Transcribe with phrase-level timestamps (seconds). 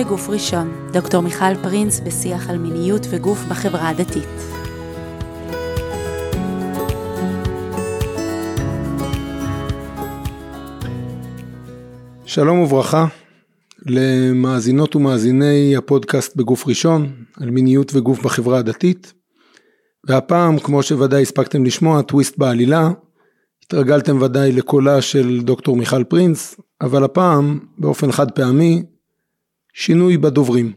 [0.00, 4.28] בגוף ראשון, דוקטור מיכל פרינס בשיח על מיניות וגוף בחברה הדתית.
[12.24, 13.06] שלום וברכה
[13.86, 19.12] למאזינות ומאזיני הפודקאסט בגוף ראשון על מיניות וגוף בחברה הדתית.
[20.08, 22.90] והפעם, כמו שוודאי הספקתם לשמוע, טוויסט בעלילה.
[23.64, 28.82] התרגלתם ודאי לקולה של דוקטור מיכל פרינס, אבל הפעם, באופן חד פעמי,
[29.74, 30.72] שינוי בדוברים.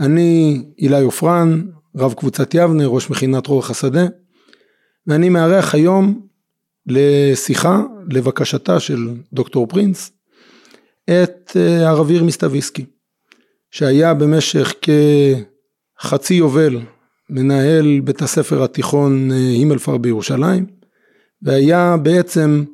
[0.00, 1.62] אני אילי עופרן,
[1.96, 4.06] רב קבוצת יבנה, ראש מכינת רוח השדה,
[5.06, 6.26] ואני מארח היום
[6.86, 10.12] לשיחה, לבקשתה של דוקטור פרינס,
[11.04, 12.84] את אה, הרב מסטוויסקי,
[13.70, 14.74] שהיה במשך
[15.98, 16.80] כחצי יובל
[17.30, 20.66] מנהל בית הספר התיכון אה, הימלפר בירושלים,
[21.42, 22.64] והיה בעצם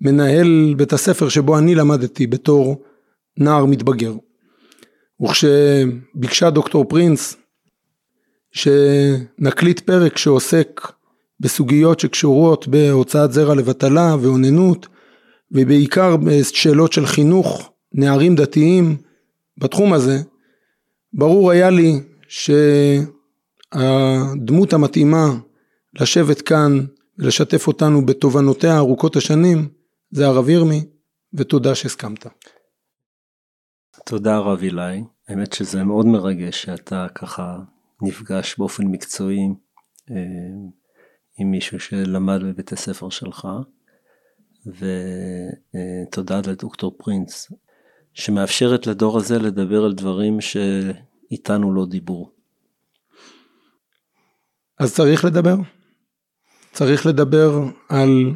[0.00, 2.82] מנהל בית הספר שבו אני למדתי בתור
[3.38, 4.12] נער מתבגר.
[5.22, 7.36] וכשביקשה דוקטור פרינס
[8.52, 10.80] שנקליט פרק שעוסק
[11.40, 14.86] בסוגיות שקשורות בהוצאת זרע לבטלה ואוננות
[15.52, 18.96] ובעיקר בשאלות של חינוך נערים דתיים
[19.58, 20.18] בתחום הזה,
[21.12, 22.00] ברור היה לי
[23.72, 25.34] שהדמות המתאימה
[26.00, 26.80] לשבת כאן
[27.18, 29.68] ולשתף אותנו בתובנותיה ארוכות השנים
[30.10, 30.84] זה הרב ירמי
[31.34, 32.26] ותודה שהסכמת.
[34.06, 37.58] תודה רב אילי, האמת שזה מאוד מרגש שאתה ככה
[38.02, 39.48] נפגש באופן מקצועי
[40.10, 40.16] אה,
[41.38, 43.48] עם מישהו שלמד בבית הספר שלך,
[44.66, 47.52] ותודה לדוקטור פרינס,
[48.14, 52.30] שמאפשרת לדור הזה לדבר על דברים שאיתנו לא דיברו.
[54.78, 55.56] אז צריך לדבר.
[56.72, 58.34] צריך לדבר על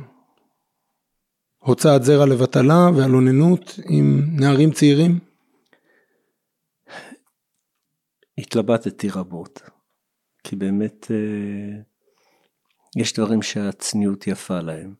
[1.58, 5.27] הוצאת זרע לבטלה ועל אוננות עם נערים צעירים.
[8.38, 9.62] התלבטתי רבות,
[10.44, 11.80] כי באמת אה,
[12.96, 14.94] יש דברים שהצניעות יפה להם.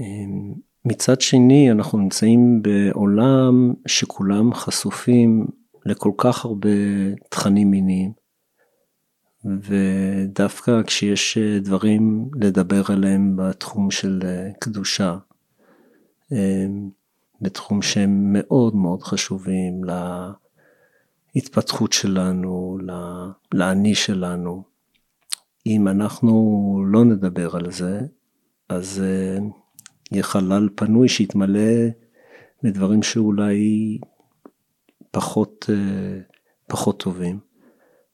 [0.00, 5.46] אמ, מצד שני אנחנו נמצאים בעולם שכולם חשופים
[5.86, 6.68] לכל כך הרבה
[7.30, 8.12] תכנים מיניים
[9.44, 14.20] ודווקא כשיש דברים לדבר עליהם בתחום של
[14.60, 15.18] קדושה,
[16.32, 16.90] אמ,
[17.40, 19.84] בתחום שהם מאוד מאוד חשובים
[21.34, 22.78] להתפתחות שלנו,
[23.54, 24.64] לאני שלנו,
[25.66, 28.00] אם אנחנו לא נדבר על זה,
[28.68, 29.38] אז אה,
[30.12, 31.88] יהיה חלל פנוי שיתמלא
[32.62, 33.98] בדברים שאולי
[35.10, 36.20] פחות, אה,
[36.66, 37.38] פחות טובים.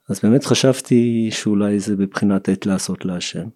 [0.09, 3.49] אז באמת חשבתי שאולי זה בבחינת עת לעשות להשם.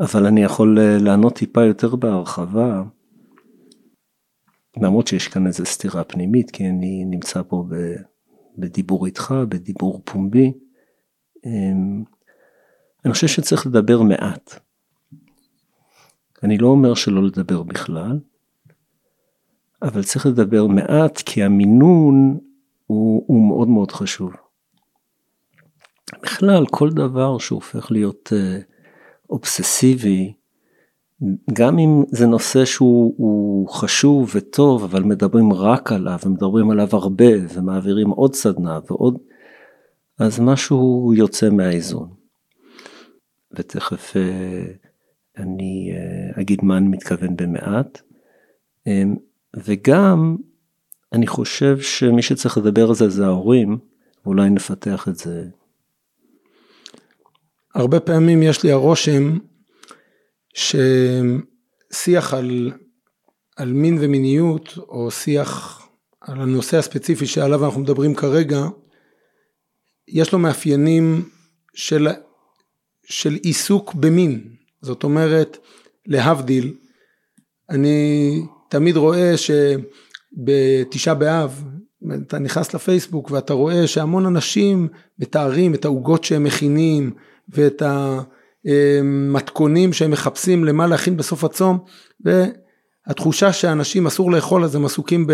[0.00, 2.82] אבל אני יכול אה, לענות טיפה יותר בהרחבה,
[4.82, 7.64] למרות שיש כאן איזו סתירה פנימית, כי אני נמצא פה
[8.58, 10.52] בדיבור איתך, בדיבור פומבי.
[11.46, 12.04] אמ,
[13.04, 14.54] אני חושב שצריך לדבר מעט.
[16.42, 18.20] אני לא אומר שלא לדבר בכלל,
[19.82, 22.38] אבל צריך לדבר מעט כי המינון
[22.86, 24.32] הוא, הוא מאוד מאוד חשוב.
[26.22, 28.58] בכלל כל דבר שהופך להיות אה,
[29.30, 30.32] אובססיבי,
[31.52, 38.10] גם אם זה נושא שהוא חשוב וטוב, אבל מדברים רק עליו ומדברים עליו הרבה ומעבירים
[38.10, 39.18] עוד סדנה ועוד,
[40.18, 42.08] אז משהו יוצא מהאיזון.
[43.52, 44.64] ותכף אה,
[45.38, 48.00] אני אה, אגיד מה אני מתכוון במעט.
[49.56, 50.36] וגם
[51.12, 53.78] אני חושב שמי שצריך לדבר על זה זה ההורים,
[54.24, 55.44] ואולי נפתח את זה.
[57.74, 59.38] הרבה פעמים יש לי הרושם
[60.56, 62.72] ששיח על,
[63.56, 65.82] על מין ומיניות, או שיח
[66.20, 68.66] על הנושא הספציפי שעליו אנחנו מדברים כרגע,
[70.08, 71.28] יש לו מאפיינים
[71.74, 72.08] של,
[73.04, 74.48] של עיסוק במין.
[74.82, 75.58] זאת אומרת,
[76.06, 76.74] להבדיל,
[77.70, 79.50] אני תמיד רואה ש...
[80.36, 81.64] בתשעה באב,
[82.26, 84.88] אתה נכנס לפייסבוק ואתה רואה שהמון אנשים
[85.18, 87.14] מתארים את העוגות שהם מכינים
[87.48, 87.82] ואת
[88.66, 91.78] המתכונים שהם מחפשים למה להכין בסוף הצום
[92.20, 95.26] והתחושה שאנשים אסור לאכול אז הם עסוקים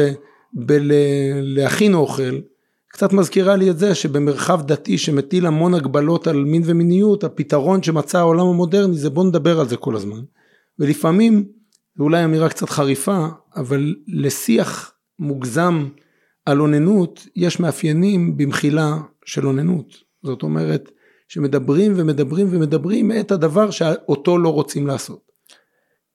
[0.53, 2.41] בלהכין אוכל
[2.89, 8.19] קצת מזכירה לי את זה שבמרחב דתי שמטיל המון הגבלות על מין ומיניות הפתרון שמצא
[8.19, 10.21] העולם המודרני זה בוא נדבר על זה כל הזמן
[10.79, 11.45] ולפעמים
[11.97, 13.27] ואולי אמירה קצת חריפה
[13.57, 15.89] אבל לשיח מוגזם
[16.47, 19.87] על אוננות, יש מאפיינים במחילה של אוננות.
[20.23, 20.91] זאת אומרת,
[21.33, 25.21] שמדברים ומדברים ומדברים את הדבר שאותו לא רוצים לעשות.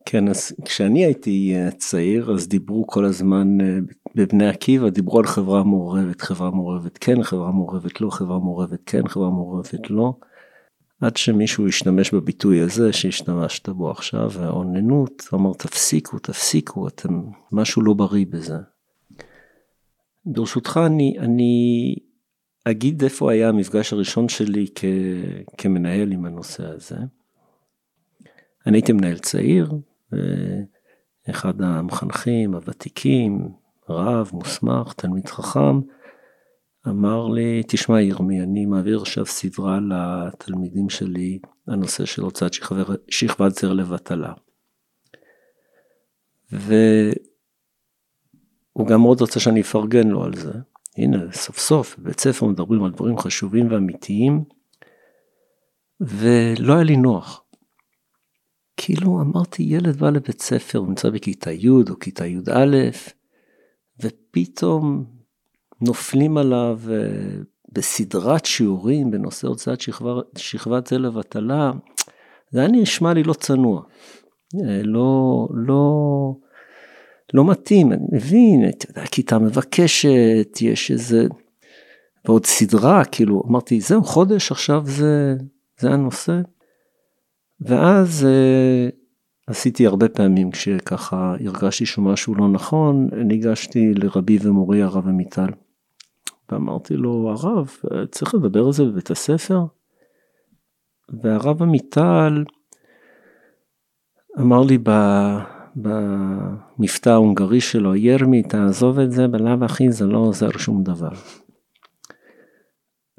[0.05, 3.77] כן, אז כשאני הייתי אה, צעיר, אז דיברו כל הזמן אה,
[4.15, 9.07] בבני עקיבא, דיברו על חברה מעורבת, חברה מעורבת כן, חברה מעורבת לא, חברה מעורבת כן,
[9.07, 10.13] חברה מעורבת לא.
[11.01, 17.21] עד שמישהו השתמש בביטוי הזה שהשתמשת בו עכשיו, האוננות, אמר תפסיקו, תפסיקו, אתם,
[17.51, 18.57] משהו לא בריא בזה.
[20.25, 21.95] ברשותך אני, אני
[22.71, 24.85] אגיד איפה היה המפגש הראשון שלי כ,
[25.57, 26.97] כמנהל עם הנושא הזה.
[28.65, 29.71] אני הייתי מנהל צעיר,
[31.27, 33.49] ואחד המחנכים הוותיקים,
[33.89, 35.79] רב, מוסמך, תלמיד חכם,
[36.87, 42.53] אמר לי, תשמע ירמי, אני מעביר עכשיו סדרה לתלמידים שלי, הנושא של הוצאת
[43.09, 44.33] שכבת זר לבטלה.
[46.51, 47.17] והוא
[48.87, 50.51] גם מאוד רוצה שאני אפרגן לו על זה.
[50.97, 54.44] הנה, סוף סוף, בבית ספר מדברים על דברים חשובים ואמיתיים,
[55.99, 57.44] ולא היה לי נוח.
[58.77, 62.89] כאילו אמרתי, ילד בא לבית ספר, הוא נמצא בכיתה י' או כיתה י"א,
[63.99, 65.05] ופתאום
[65.81, 67.39] נופלים עליו אה,
[67.71, 69.81] בסדרת שיעורים בנושא הוצאת
[70.38, 71.71] שכבת זה לבטלה,
[72.51, 73.81] זה היה נשמע לי לא צנוע,
[74.55, 76.33] אה, לא, לא,
[77.33, 81.25] לא מתאים, אני מבין, אתה יודע, כיתה מבקשת, יש איזה,
[82.25, 85.35] ועוד סדרה, כאילו, אמרתי, זהו, חודש עכשיו זה,
[85.79, 86.41] זה הנושא.
[87.62, 88.89] ואז אה,
[89.47, 95.50] עשיתי הרבה פעמים כשככה הרגשתי שמשהו לא נכון, ניגשתי לרבי ומורי הרב עמיטל.
[96.51, 97.75] ואמרתי לו, הרב,
[98.12, 99.59] צריך לדבר על זה בבית הספר?
[101.24, 102.44] והרב עמיטל
[104.39, 104.77] אמר לי
[105.77, 111.12] במבטא ההונגרי שלו, ירמי, תעזוב את זה, בלאו הכי זה לא עוזר שום דבר.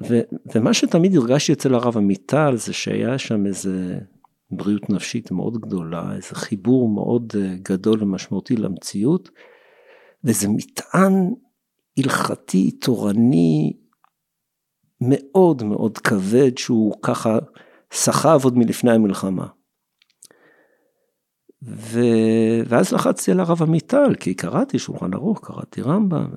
[0.09, 0.19] ו,
[0.55, 3.99] ומה שתמיד הרגשתי אצל הרב עמיטל זה שהיה שם איזה
[4.51, 9.29] בריאות נפשית מאוד גדולה, איזה חיבור מאוד אה, גדול ומשמעותי למציאות,
[10.23, 11.33] וזה מטען
[11.97, 13.73] הלכתי, תורני,
[15.01, 17.37] מאוד מאוד כבד, שהוא ככה
[17.91, 19.47] סחב עוד מלפני המלחמה.
[21.63, 21.99] ו...
[22.65, 26.27] ואז לחצתי על הרב עמיטל, כי קראתי שולחן ערוך, קראתי רמב"ם,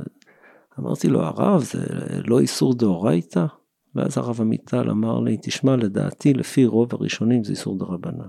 [0.80, 1.80] אמרתי לו, הרב, זה
[2.26, 3.46] לא איסור דאורייתא?
[3.94, 8.28] ואז הרב עמיטל אמר לי, תשמע, לדעתי, לפי רוב הראשונים זה איסור דרבנן.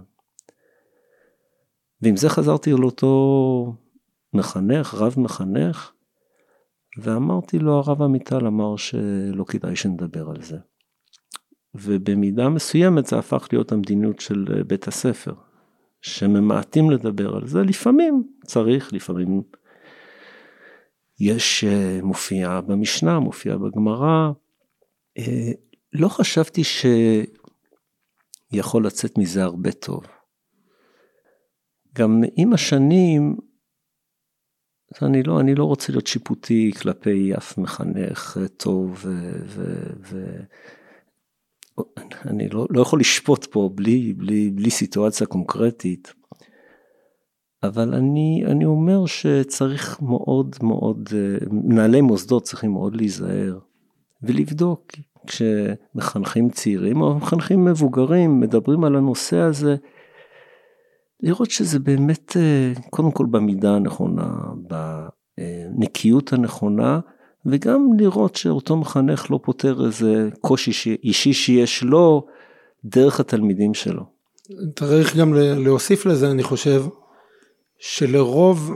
[2.02, 3.76] ועם זה חזרתי על אותו
[4.34, 5.92] מחנך, רב מחנך,
[6.98, 10.58] ואמרתי לו, הרב עמיטל אמר שלא כדאי שנדבר על זה.
[11.76, 15.34] ובמידה מסוימת זה הפך להיות המדיניות של בית הספר,
[16.04, 19.42] שממעטים לדבר על זה, לפעמים צריך, לפעמים
[21.20, 24.32] יש, אה, מופיע במשנה, מופיע בגמרא,
[25.18, 25.52] אה,
[25.94, 26.62] לא חשבתי
[28.54, 30.04] שיכול לצאת מזה הרבה טוב.
[31.96, 33.36] גם עם השנים,
[35.02, 39.06] אני לא, אני לא רוצה להיות שיפוטי כלפי אף מחנך טוב,
[41.78, 46.14] ואני לא, לא יכול לשפוט פה בלי, בלי, בלי סיטואציה קונקרטית.
[47.64, 51.10] אבל אני, אני אומר שצריך מאוד מאוד,
[51.52, 53.60] מנהלי מוסדות צריכים מאוד להיזהר
[54.22, 54.92] ולבדוק
[55.28, 59.76] כשמחנכים צעירים או מחנכים מבוגרים מדברים על הנושא הזה,
[61.20, 64.36] לראות שזה באמת אה, קודם כל במידה הנכונה,
[65.38, 67.00] בנקיות הנכונה,
[67.46, 72.26] וגם לראות שאותו מחנך לא פותר איזה קושי אישי שיש לו
[72.86, 74.04] דרך התלמידים שלו.
[74.80, 76.84] צריך גם להוסיף לזה, אני חושב,
[77.80, 78.72] שלרוב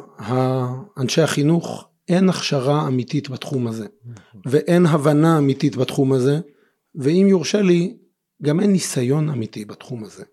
[0.97, 3.86] אנשי החינוך אין הכשרה אמיתית בתחום הזה,
[4.45, 6.39] ואין הבנה אמיתית בתחום הזה,
[6.95, 7.97] ואם יורשה לי,
[8.43, 10.24] גם אין ניסיון אמיתי בתחום הזה.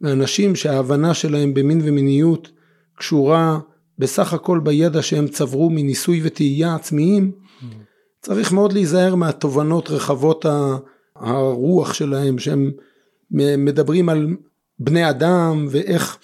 [0.00, 2.50] ואנשים שההבנה שלהם במין ומיניות
[2.96, 3.58] קשורה
[3.98, 7.32] בסך הכל בידע שהם צברו מניסוי וטעייה עצמיים,
[8.22, 10.46] צריך מאוד להיזהר מהתובנות רחבות
[11.16, 12.70] הרוח שלהם, שהם
[13.58, 14.26] מדברים על
[14.78, 16.18] בני אדם ואיך,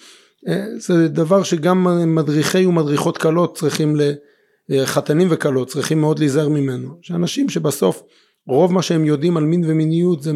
[0.47, 4.01] אה, זה דבר שגם מדריכי ומדריכות קלות צריכים ל...
[4.85, 8.03] חתנים וכלות צריכים מאוד להיזהר ממנו, שאנשים שבסוף
[8.47, 10.31] רוב מה שהם יודעים על מין ומיניות זה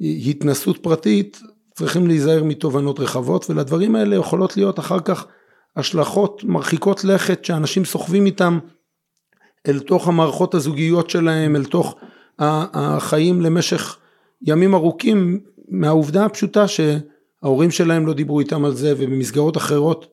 [0.00, 1.40] מהתנסות פרטית,
[1.74, 5.26] צריכים להיזהר מתובנות רחבות ולדברים האלה יכולות להיות אחר כך
[5.76, 8.58] השלכות מרחיקות לכת שאנשים סוחבים איתם
[9.66, 11.96] אל תוך המערכות הזוגיות שלהם, אל תוך
[12.38, 13.98] החיים למשך
[14.42, 20.06] ימים ארוכים מהעובדה הפשוטה שההורים שלהם לא דיברו איתם על זה ובמסגרות אחרות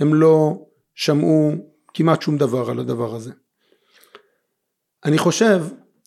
[0.00, 1.52] הם לא שמעו
[1.94, 3.32] כמעט שום דבר על הדבר הזה.
[5.04, 5.62] אני חושב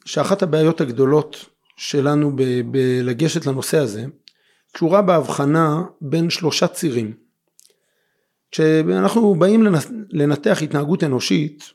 [0.06, 1.46] שאחת הבעיות הגדולות
[1.78, 2.36] שלנו
[2.72, 4.06] בלגשת לנושא הזה
[4.74, 7.14] קשורה בהבחנה בין שלושה צירים.
[8.52, 9.68] כשאנחנו באים
[10.10, 11.74] לנתח התנהגות אנושית,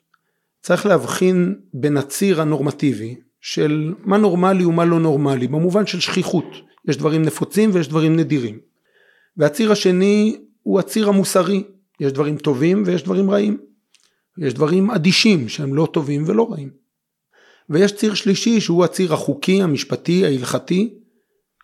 [0.66, 6.44] צריך להבחין בין הציר הנורמטיבי של מה נורמלי ומה לא נורמלי, במובן של שכיחות,
[6.88, 8.58] יש דברים נפוצים ויש דברים נדירים.
[9.36, 11.64] והציר השני הוא הציר המוסרי,
[12.00, 13.58] יש דברים טובים ויש דברים רעים.
[14.38, 16.70] יש דברים אדישים שהם לא טובים ולא רעים.
[17.70, 20.94] ויש ציר שלישי שהוא הציר החוקי, המשפטי, ההלכתי,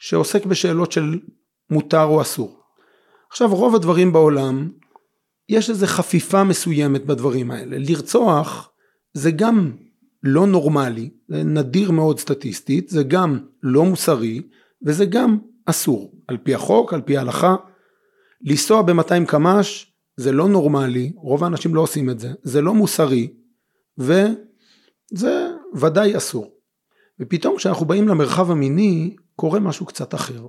[0.00, 1.18] שעוסק בשאלות של
[1.71, 2.61] מותר או אסור.
[3.30, 4.71] עכשיו רוב הדברים בעולם,
[5.49, 7.76] יש איזו חפיפה מסוימת בדברים האלה.
[7.78, 8.72] לרצוח
[9.14, 9.73] זה גם
[10.23, 14.42] לא נורמלי, זה נדיר מאוד סטטיסטית, זה גם לא מוסרי
[14.87, 17.57] וזה גם אסור, על פי החוק, על פי ההלכה.
[18.40, 23.35] לנסוע ב-200 קמ"ש זה לא נורמלי, רוב האנשים לא עושים את זה, זה לא מוסרי
[23.99, 26.59] וזה ודאי אסור.
[27.21, 30.47] ופתאום כשאנחנו באים למרחב המיני קורה משהו קצת אחר.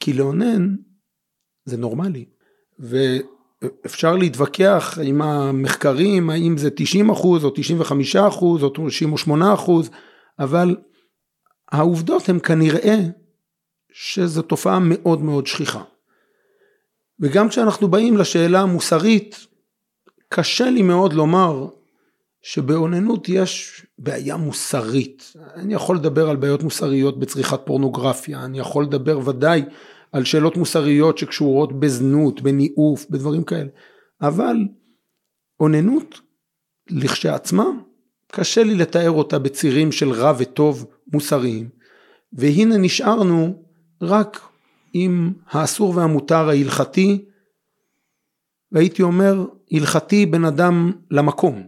[0.00, 0.74] כי לאונן
[1.64, 2.24] זה נורמלי.
[3.62, 9.90] ואפשר להתווכח עם המחקרים האם זה 90 אחוז או 95 אחוז או 98 אחוז,
[10.38, 10.76] אבל
[11.72, 12.96] העובדות הן כנראה
[13.92, 15.82] שזו תופעה מאוד מאוד שכיחה.
[17.20, 19.46] וגם כשאנחנו באים לשאלה המוסרית,
[20.28, 21.66] קשה לי מאוד לומר
[22.42, 25.32] שבאוננות יש בעיה מוסרית.
[25.54, 29.62] אני יכול לדבר על בעיות מוסריות בצריכת פורנוגרפיה, אני יכול לדבר ודאי
[30.12, 33.68] על שאלות מוסריות שקשורות בזנות, בניאוף, בדברים כאלה.
[34.20, 34.56] אבל
[35.60, 36.20] אוננות
[36.90, 37.64] לכשעצמה,
[38.32, 41.68] קשה לי לתאר אותה בצירים של רע וטוב מוסריים.
[42.32, 43.62] והנה נשארנו
[44.02, 44.40] רק
[44.92, 47.24] עם האסור והמותר ההלכתי,
[48.72, 51.66] והייתי אומר הלכתי בין אדם למקום.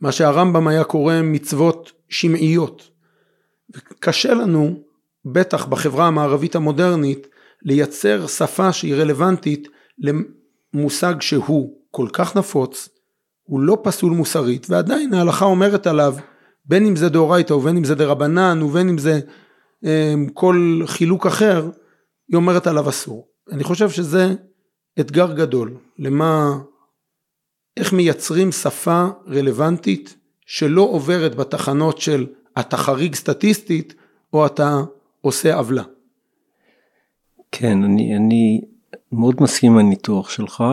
[0.00, 2.90] מה שהרמב"ם היה קורא מצוות שמעיות.
[4.00, 4.82] קשה לנו,
[5.24, 7.26] בטח בחברה המערבית המודרנית,
[7.62, 12.88] לייצר שפה שהיא רלוונטית למושג שהוא כל כך נפוץ,
[13.42, 16.14] הוא לא פסול מוסרית, ועדיין ההלכה אומרת עליו,
[16.64, 19.20] בין אם זה דאורייתא ובין אם זה דרבנן ובין אם זה
[19.84, 21.70] אה, כל חילוק אחר,
[22.28, 23.28] היא אומרת עליו אסור.
[23.52, 24.34] אני חושב שזה
[25.00, 26.58] אתגר גדול, למה,
[27.76, 32.26] איך מייצרים שפה רלוונטית שלא עוברת בתחנות של
[32.60, 33.94] אתה חריג סטטיסטית
[34.32, 34.80] או אתה
[35.22, 35.82] עושה עוולה.
[37.52, 38.60] כן, אני, אני
[39.12, 40.64] מאוד מסכים עם הניתוח שלך.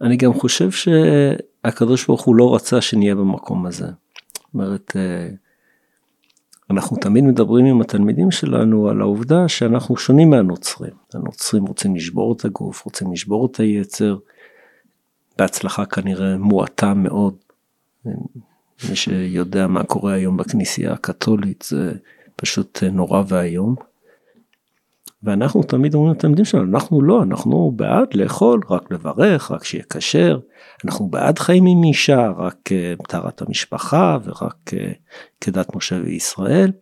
[0.00, 3.86] אני גם חושב שהקדוש ברוך הוא לא רצה שנהיה במקום הזה.
[3.86, 5.28] זאת אומרת, אה,
[6.70, 10.92] אנחנו תמיד מדברים עם התלמידים שלנו על העובדה שאנחנו שונים מהנוצרים.
[11.14, 14.16] הנוצרים רוצים לשבור את הגוף, רוצים לשבור את היצר,
[15.38, 17.34] בהצלחה כנראה מועטה מאוד.
[18.90, 21.92] מי שיודע מה קורה היום בכנסייה הקתולית זה
[22.36, 23.74] פשוט נורא ואיום.
[25.22, 30.40] ואנחנו תמיד אומרים לתלמידים שלנו, אנחנו לא, אנחנו בעד לאכול, רק לברך, רק שיהיה כשר,
[30.84, 34.92] אנחנו בעד חיים עם אישה, רק אה, טהרת המשפחה ורק אה,
[35.40, 36.72] כדת משה וישראל.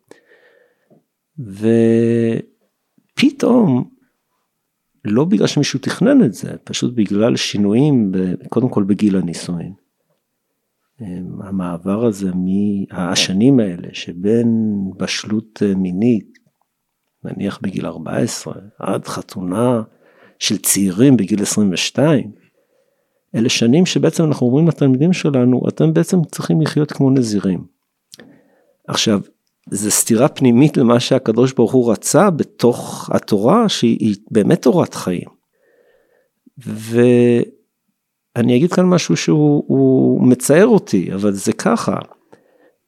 [3.14, 3.90] ופתאום,
[5.04, 8.12] לא בגלל שמישהו תכנן את זה, פשוט בגלל שינויים,
[8.48, 9.83] קודם כל בגיל הנישואין.
[11.40, 16.38] המעבר הזה מהשנים האלה שבין בשלות אה, מינית
[17.24, 19.82] נניח בגיל 14, עד חתונה
[20.38, 22.32] של צעירים בגיל 22,
[23.34, 27.64] אלה שנים שבעצם אנחנו אומרים לתלמידים שלנו, אתם בעצם צריכים לחיות כמו נזירים.
[28.88, 29.20] עכשיו,
[29.70, 35.28] זה סתירה פנימית למה שהקדוש ברוך הוא רצה בתוך התורה, שהיא באמת תורת חיים.
[38.36, 41.98] ואני אגיד כאן משהו שהוא מצער אותי, אבל זה ככה.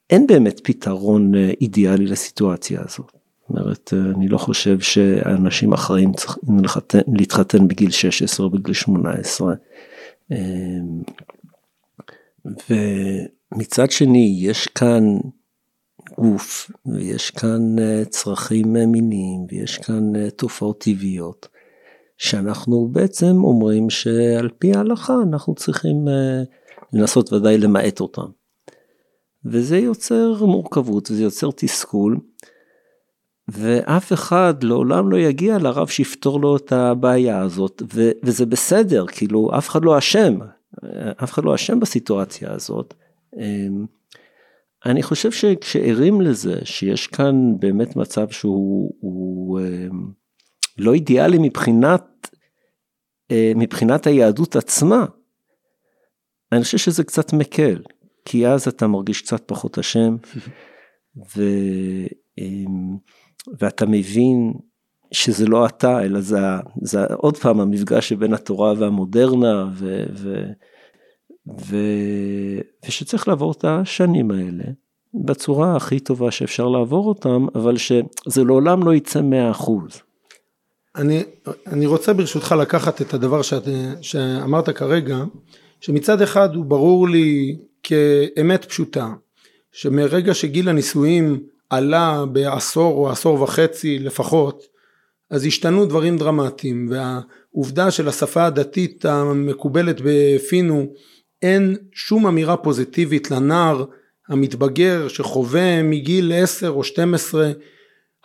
[0.09, 3.11] אין באמת פתרון אה, אידיאלי לסיטואציה הזאת.
[3.49, 9.53] זאת אומרת, אני לא חושב שאנשים אחראים צריכים להתחתן, להתחתן בגיל 16 או בגיל 18.
[10.31, 10.37] אמ,
[12.69, 15.03] ומצד שני, יש כאן
[16.17, 21.47] גוף, ויש כאן אה, צרכים מיניים, ויש כאן אה, תופעות טבעיות,
[22.17, 26.43] שאנחנו בעצם אומרים שעל פי ההלכה אנחנו צריכים אה,
[26.93, 28.27] לנסות ודאי למעט אותם.
[29.45, 32.19] וזה יוצר מורכבות, וזה יוצר תסכול.
[33.47, 39.49] ואף אחד לעולם לא יגיע לרב שיפתור לו את הבעיה הזאת, ו- וזה בסדר, כאילו
[39.57, 40.39] אף אחד לא אשם,
[41.23, 42.93] אף אחד לא אשם בסיטואציה הזאת.
[43.37, 43.85] אמ,
[44.85, 50.11] אני חושב שכשערים לזה שיש כאן באמת מצב שהוא הוא, אמ,
[50.77, 52.27] לא אידיאלי מבחינת,
[53.31, 55.05] אה, מבחינת היהדות עצמה,
[56.51, 57.81] אני חושב שזה קצת מקל,
[58.25, 60.15] כי אז אתה מרגיש קצת פחות אשם,
[61.35, 61.41] ו...
[62.37, 62.97] אמ,
[63.59, 64.53] ואתה מבין
[65.11, 66.37] שזה לא אתה, אלא זה,
[66.81, 70.43] זה עוד פעם המפגש שבין התורה והמודרנה, ו, ו,
[71.65, 71.77] ו,
[72.87, 74.63] ושצריך לעבור את השנים האלה
[75.25, 79.21] בצורה הכי טובה שאפשר לעבור אותם, אבל שזה לעולם לא יצא
[79.53, 80.06] 100%.
[80.97, 81.23] אני,
[81.67, 83.63] אני רוצה ברשותך לקחת את הדבר שאת,
[84.01, 85.17] שאמרת כרגע,
[85.81, 89.07] שמצד אחד הוא ברור לי כאמת פשוטה,
[89.71, 94.63] שמרגע שגיל הנישואים עלה בעשור או עשור וחצי לפחות,
[95.29, 100.85] אז השתנו דברים דרמטיים, והעובדה של השפה הדתית המקובלת בפינו,
[101.41, 103.85] אין שום אמירה פוזיטיבית לנער
[104.29, 107.51] המתבגר שחווה מגיל 10 או 12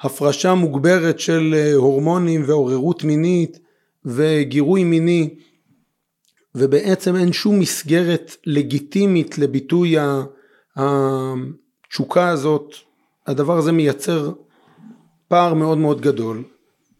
[0.03, 3.59] הפרשה מוגברת של אה, הורמונים ועוררות מינית
[4.05, 5.35] וגירוי מיני
[6.55, 9.97] ובעצם אין שום מסגרת לגיטימית לביטוי
[10.77, 12.75] התשוקה הזאת,
[13.27, 14.33] הדבר הזה מייצר
[15.29, 16.45] פער מאוד מאוד גדול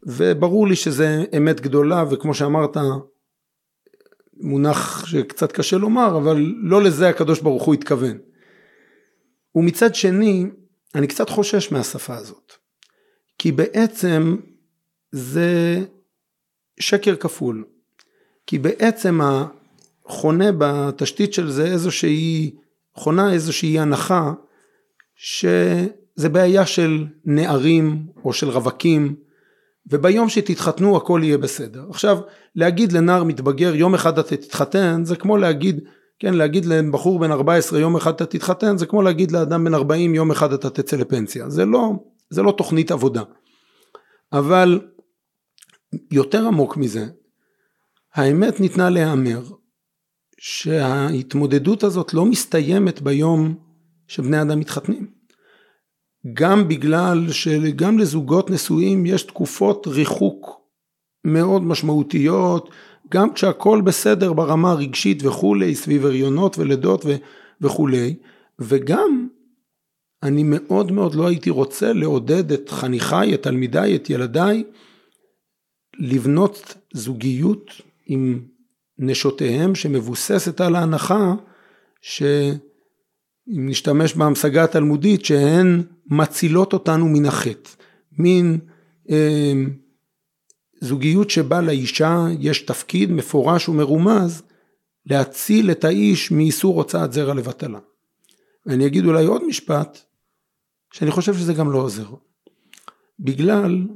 [0.07, 2.77] וברור לי שזה אמת גדולה וכמו שאמרת
[4.37, 8.19] מונח שקצת קשה לומר אבל לא לזה הקדוש ברוך הוא התכוון.
[9.55, 10.47] ומצד שני
[10.95, 12.62] אני קצת חושש מהשפה הזאת
[13.43, 14.37] כי בעצם
[15.13, 15.81] זה
[16.81, 17.65] שקר כפול
[18.47, 19.21] כי בעצם
[20.07, 22.55] החונה בתשתית של זה איזושהי
[22.95, 24.33] חונה איזושהי הנחה
[25.17, 29.15] שזה בעיה של נערים או של רווקים
[29.87, 31.85] וביום שתתחתנו הכל יהיה בסדר.
[31.91, 32.19] עכשיו
[32.57, 35.81] להגיד לנער מתבגר יום אחד אתה תתחתן זה כמו להגיד
[36.19, 40.15] כן להגיד לבחור בן 14 יום אחד אתה תתחתן זה כמו להגיד לאדם בן 40
[40.15, 41.93] יום אחד אתה תצא לפנסיה זה לא
[42.33, 43.23] זה לא תוכנית עבודה.
[44.33, 44.81] אבל
[46.11, 47.07] יותר עמוק מזה
[48.15, 49.43] האמת ניתנה להיאמר
[50.39, 53.55] שההתמודדות הזאת לא מסתיימת ביום
[54.09, 55.11] שבני אדם מתחתנים.
[56.33, 60.61] גם בגלל שגם לזוגות נשואים יש תקופות ריחוק
[61.25, 62.71] מאוד משמעותיות,
[63.09, 67.05] גם כשהכול בסדר ברמה הרגשית וכולי, סביב הריונות ולידות
[67.61, 68.17] וכולי,
[68.59, 69.29] וגם
[70.23, 74.65] אני מאוד מאוד לא הייתי רוצה לעודד את חניכיי, את תלמידיי, את ילדיי,
[75.99, 77.71] לבנות זוגיות
[78.07, 78.41] עם
[78.99, 81.35] נשותיהם שמבוססת על ההנחה
[82.01, 82.59] שאם
[83.47, 87.71] נשתמש בהמשגה התלמודית שהן מצילות אותנו מן החטא,
[88.19, 88.59] מין
[89.11, 89.53] אה,
[90.81, 94.43] זוגיות שבה לאישה יש תפקיד מפורש ומרומז
[95.07, 97.79] להציל את האיש מאיסור הוצאת זרע לבטלה.
[98.67, 99.99] ואני אגיד אולי עוד משפט,
[100.93, 102.09] שאני חושב שזה גם לא עוזר.
[103.21, 103.87] בגלל,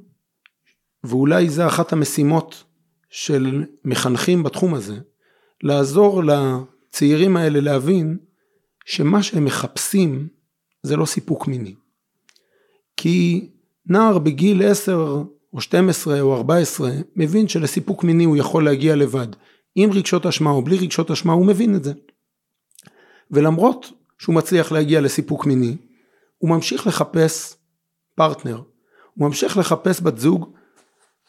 [1.04, 2.64] ואולי זה אחת המשימות
[3.10, 4.98] של מחנכים בתחום הזה,
[5.62, 8.18] לעזור לצעירים האלה להבין
[8.84, 10.28] שמה שהם מחפשים
[10.82, 11.74] זה לא סיפוק מיני.
[12.96, 13.48] כי
[13.86, 19.28] נער בגיל 10 או 12 או 14 מבין שלסיפוק מיני הוא יכול להגיע לבד.
[19.74, 21.92] עם רגשות אשמה או בלי רגשות אשמה הוא מבין את זה.
[23.30, 25.76] ולמרות שהוא מצליח להגיע לסיפוק מיני,
[26.38, 27.56] הוא ממשיך לחפש
[28.14, 28.62] פרטנר,
[29.14, 30.52] הוא ממשיך לחפש בת זוג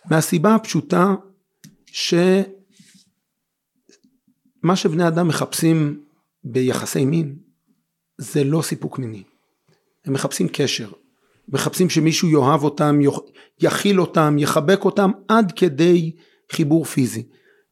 [0.05, 1.15] מהסיבה הפשוטה
[1.85, 2.45] שמה
[4.75, 6.03] שבני אדם מחפשים
[6.43, 7.35] ביחסי מין
[8.17, 9.23] זה לא סיפוק מיני,
[10.05, 10.89] הם מחפשים קשר,
[11.47, 12.99] מחפשים שמישהו יאהב אותם,
[13.59, 16.11] יכיל אותם, יחבק אותם עד כדי
[16.51, 17.23] חיבור פיזי.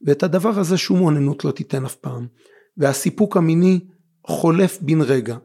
[0.02, 2.26] ואת הדבר הזה שום אוננות לא תיתן אף פעם.
[2.76, 3.80] והסיפוק המיני
[4.26, 5.36] חולף בן רגע,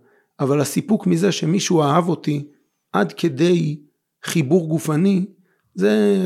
[0.42, 2.48] אבל הסיפוק מזה שמישהו אהב אותי
[2.94, 3.82] עד כדי
[4.24, 5.26] חיבור גופני,
[5.76, 6.24] זה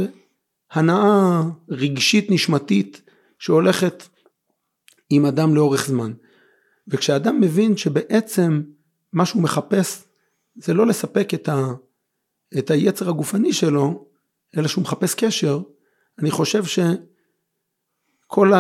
[0.71, 3.01] הנאה רגשית נשמתית
[3.39, 4.03] שהולכת
[5.09, 6.13] עם אדם לאורך זמן.
[6.87, 8.61] וכשאדם מבין שבעצם
[9.13, 10.03] מה שהוא מחפש
[10.55, 11.73] זה לא לספק את, ה,
[12.57, 14.07] את היצר הגופני שלו,
[14.57, 15.59] אלא שהוא מחפש קשר,
[16.19, 16.63] אני חושב
[18.25, 18.51] שכל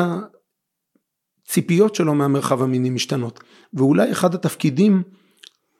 [1.45, 3.39] הציפיות שלו מהמרחב המיני משתנות.
[3.73, 5.03] ואולי אחד התפקידים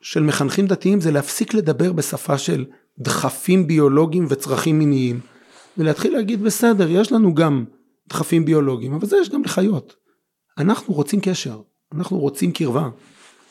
[0.05, 2.65] של מחנכים דתיים זה להפסיק לדבר בשפה של
[2.99, 5.19] דחפים ביולוגיים וצרכים מיניים,
[5.77, 7.65] ולהתחיל להגיד בסדר, יש לנו גם
[8.09, 9.95] דחפים ביולוגיים, אבל זה יש גם לחיות.
[10.57, 11.61] אנחנו רוצים קשר,
[11.95, 12.89] אנחנו רוצים קרבה,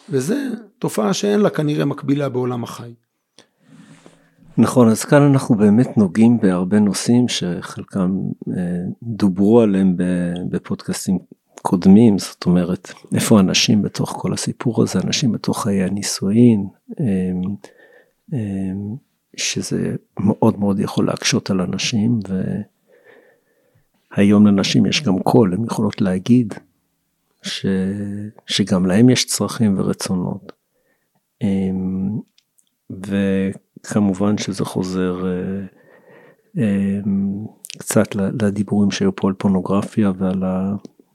[0.08, 2.94] וזה תופעה שאין לה כנראה מקבילה בעולם החי.
[4.58, 8.10] נכון, אז כאן אנחנו באמת נוגעים בהרבה נושאים שחלקם
[8.48, 8.62] אה,
[9.02, 9.96] דוברו עליהם
[10.50, 11.18] בפודקאסטים
[11.66, 16.66] קודמים, זאת אומרת, איפה אנשים בתוך כל הסיפור הזה, אנשים בתוך חיי הנישואין,
[17.00, 17.04] אה,
[18.32, 18.72] אה,
[19.36, 22.20] שזה מאוד מאוד יכול להקשות על אנשים,
[24.16, 26.54] והיום לנשים יש גם קול, הן יכולות להגיד
[27.42, 27.66] ש...
[28.46, 30.52] שגם להם יש צרכים ורצונות.
[33.06, 33.16] ו...
[33.84, 35.26] כמובן שזה חוזר
[36.58, 37.00] אה,
[37.78, 40.42] קצת לדיבורים שהיו פה על פורנוגרפיה ועל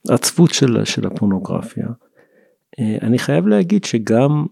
[0.10, 1.88] העצבות של, של הפורנוגרפיה.
[2.80, 4.46] אני חייב להגיד שגם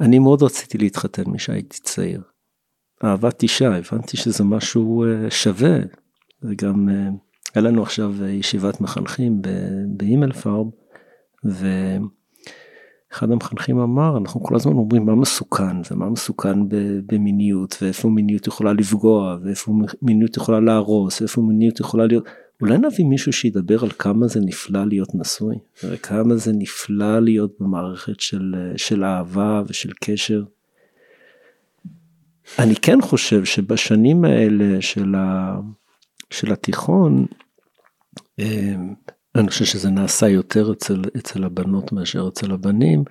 [0.00, 2.22] אני מאוד רציתי להתחתן משהייתי צעיר.
[3.04, 5.78] אהבת אישה, הבנתי שזה משהו שווה.
[6.42, 6.88] וגם
[7.54, 9.42] היה לנו עכשיו ישיבת מחנכים
[9.88, 10.66] באימייל פארב,
[11.44, 16.58] ואחד המחנכים אמר, אנחנו כל הזמן אומרים מה מסוכן, ומה מסוכן
[17.06, 22.24] במיניות, ואיפה מיניות יכולה לפגוע, ואיפה מיניות יכולה להרוס, ואיפה מיניות יכולה להיות...
[22.64, 28.20] אולי נביא מישהו שידבר על כמה זה נפלא להיות נשוי, וכמה זה נפלא להיות במערכת
[28.20, 30.42] של, של אהבה ושל קשר.
[32.58, 35.56] אני כן חושב שבשנים האלה של, ה,
[36.30, 37.26] של התיכון,
[38.38, 38.94] אמ,
[39.34, 43.04] אני חושב שזה נעשה יותר אצל, אצל הבנות מאשר אצל הבנים,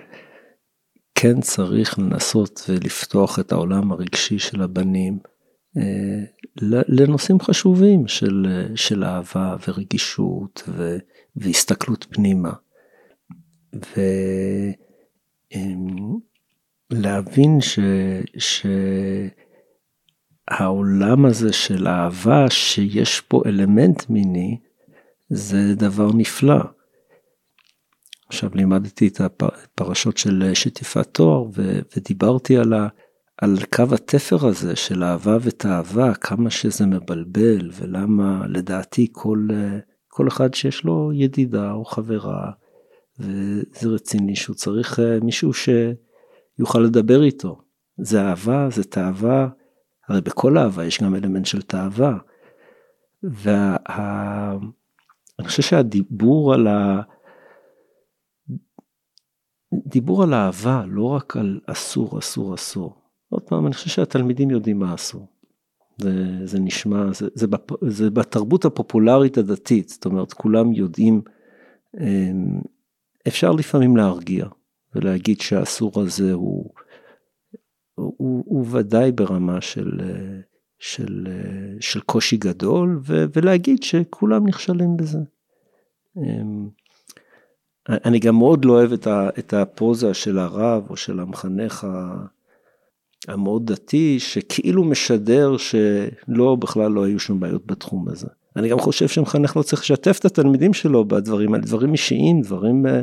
[1.16, 5.33] כן צריך לנסות ולפתוח את העולם הרגשי של הבנים אה,
[6.88, 10.98] לנושאים חשובים של, של אהבה ורגישות ו,
[11.36, 12.54] והסתכלות פנימה.
[16.92, 17.80] ולהבין ש,
[20.50, 24.58] שהעולם הזה של אהבה שיש פה אלמנט מיני
[25.30, 26.60] זה דבר נפלא.
[28.28, 31.44] עכשיו לימדתי את הפרשות של שטיפת תואר
[31.96, 32.88] ודיברתי על, ה,
[33.38, 39.48] על קו התפר הזה של אהבה ותאווה, כמה שזה מבלבל ולמה לדעתי כל,
[40.08, 42.52] כל אחד שיש לו ידידה או חברה
[43.20, 47.62] וזה רציני שהוא צריך אה, מישהו שיוכל לדבר איתו.
[47.98, 49.48] זה אהבה, זה תאווה,
[50.08, 52.18] הרי בכל אהבה יש גם אלמנט של תאווה.
[53.24, 53.78] וה...
[55.40, 57.02] אני חושב שהדיבור על ה...
[59.86, 63.03] דיבור על אהבה, לא רק על אסור, אסור, אסור.
[63.34, 65.28] עוד פעם, אני חושב שהתלמידים יודעים מה אסור.
[65.98, 66.12] זה,
[66.46, 71.22] זה נשמע, זה, זה, בפ, זה בתרבות הפופולרית הדתית, זאת אומרת, כולם יודעים,
[72.00, 72.62] אמ,
[73.28, 74.46] אפשר לפעמים להרגיע
[74.96, 76.70] ולהגיד שהאסור הזה הוא,
[77.96, 79.92] הוא, הוא, הוא ודאי ברמה של,
[80.80, 81.28] של,
[81.80, 85.20] של קושי גדול, ו, ולהגיד שכולם נכשלים בזה.
[86.18, 86.70] אמ,
[87.90, 88.92] אני גם מאוד לא אוהב
[89.40, 91.88] את הפוזה של הרב או של המחנך
[93.28, 98.28] המאוד דתי, שכאילו משדר שלא, בכלל לא היו שם בעיות בתחום הזה.
[98.56, 102.86] אני גם חושב שמחנך לא צריך לשתף את התלמידים שלו בדברים האלה, דברים אישיים, דברים
[102.86, 103.02] אה,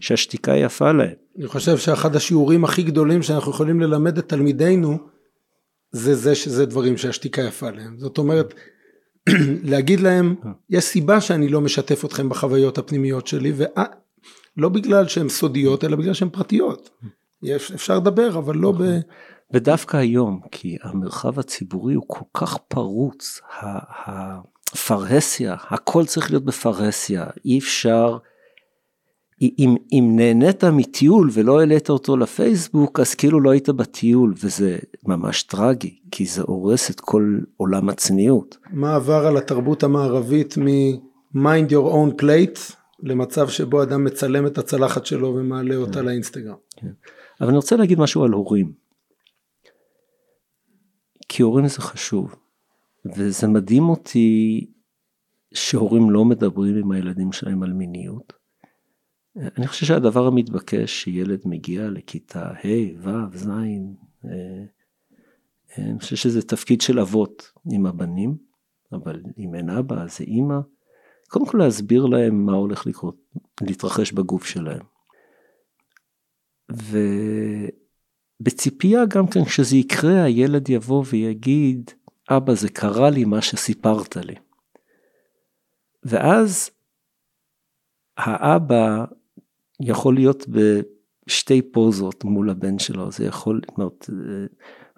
[0.00, 1.14] שהשתיקה יפה להם.
[1.38, 4.98] אני חושב שאחד השיעורים הכי גדולים שאנחנו יכולים ללמד את תלמידינו,
[5.92, 7.98] זה זה שזה דברים שהשתיקה יפה להם.
[7.98, 8.54] זאת אומרת,
[9.70, 10.34] להגיד להם,
[10.70, 16.14] יש סיבה שאני לא משתף אתכם בחוויות הפנימיות שלי, ולא בגלל שהן סודיות, אלא בגלל
[16.14, 16.90] שהן פרטיות.
[17.42, 18.82] יש, אפשר לדבר, אבל לא ב...
[19.52, 23.40] ודווקא היום, כי המרחב הציבורי הוא כל כך פרוץ,
[24.72, 28.18] הפרהסיה, הכל צריך להיות בפרהסיה, אי אפשר...
[29.58, 35.42] אם, אם נהנית מטיול ולא העלית אותו לפייסבוק, אז כאילו לא היית בטיול, וזה ממש
[35.42, 38.56] טרגי, כי זה הורס את כל עולם הצניעות.
[38.72, 45.06] מה עבר על התרבות המערבית מ-mind your own plate למצב שבו אדם מצלם את הצלחת
[45.06, 46.04] שלו ומעלה אותה כן.
[46.04, 46.54] לאינסטגרם.
[46.76, 46.88] כן.
[47.40, 48.83] אבל אני רוצה להגיד משהו על הורים.
[51.36, 52.34] כי הורים זה חשוב,
[53.16, 54.60] וזה מדהים אותי
[55.54, 58.32] שהורים לא מדברים עם הילדים שלהם על מיניות.
[59.36, 63.48] אני חושב שהדבר המתבקש שילד מגיע לכיתה ה', ו', ז',
[64.24, 64.64] אה,
[65.78, 68.36] אני חושב שזה תפקיד של אבות עם הבנים,
[68.92, 70.58] אבל אם אין אבא אז זה אימא.
[71.28, 73.16] קודם כל להסביר להם מה הולך לקרות,
[73.60, 74.82] להתרחש בגוף שלהם.
[78.44, 81.90] ובציפייה גם כן כשזה יקרה הילד יבוא ויגיד,
[82.30, 84.34] אבא זה קרה לי מה שסיפרת לי.
[86.02, 86.70] ואז
[88.16, 89.04] האבא
[89.80, 94.10] יכול להיות בשתי פוזות מול הבן שלו, זה יכול, זאת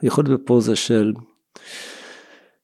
[0.02, 1.12] יכול להיות בפוזה של,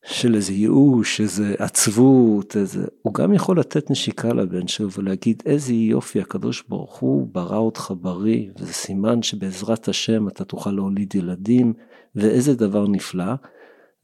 [0.05, 5.73] של איזה ייאוש, איזה עצבות, איזה, הוא גם יכול לתת נשיקה לבן שלו ולהגיד איזה
[5.73, 11.73] יופי הקדוש ברוך הוא ברא אותך בריא, וזה סימן שבעזרת השם אתה תוכל להוליד ילדים,
[12.15, 13.35] ואיזה דבר נפלא,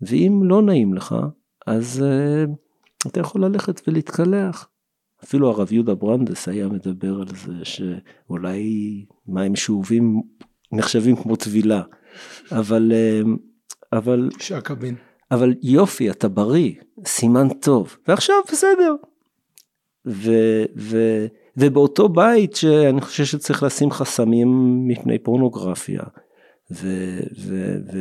[0.03, 1.17] ואם לא נעים לך,
[1.67, 4.69] אז uh, אתה יכול ללכת ולהתקלח.
[5.25, 10.23] אפילו הרב יהודה ברנדס היה מדבר על זה שאולי מים שאובים
[10.73, 11.83] נחשבים כמו טבילה,
[12.53, 13.21] אבל, אה,
[13.93, 14.95] אבל, שקבין.
[15.31, 16.73] אבל יופי, אתה בריא,
[17.07, 18.95] סימן טוב, ועכשיו בסדר.
[20.07, 20.33] ו,
[20.77, 24.49] ו, ובאותו בית שאני חושב שצריך לשים חסמים
[24.88, 26.03] מפני פורנוגרפיה,
[26.71, 27.99] ו, ו, ו,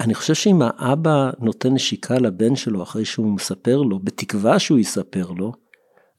[0.00, 5.30] אני חושב שאם האבא נותן נשיקה לבן שלו אחרי שהוא מספר לו, בתקווה שהוא יספר
[5.30, 5.52] לו,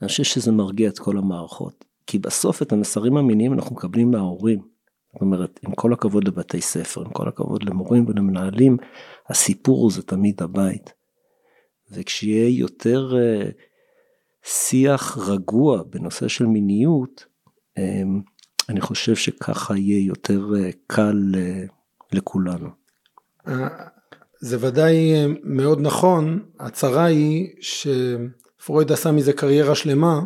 [0.01, 1.85] אני חושב שזה מרגיע את כל המערכות.
[2.07, 4.59] כי בסוף את המסרים המיניים אנחנו מקבלים מההורים.
[5.13, 8.77] זאת אומרת, עם כל הכבוד לבתי ספר, עם כל הכבוד למורים ולמנהלים,
[9.29, 10.93] הסיפור זה תמיד הבית.
[11.91, 13.51] וכשיהיה יותר uh,
[14.43, 17.25] שיח רגוע בנושא של מיניות,
[17.79, 17.81] um,
[18.69, 21.73] אני חושב שככה יהיה יותר uh, קל uh,
[22.11, 22.69] לכולנו.
[24.39, 25.13] זה ודאי
[25.43, 30.21] מאוד נכון, הצרה היא שפרויד עשה מזה קריירה שלמה,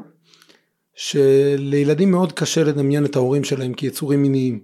[0.96, 4.64] שלילדים מאוד קשה לדמיין את ההורים שלהם כיצורים מיניים.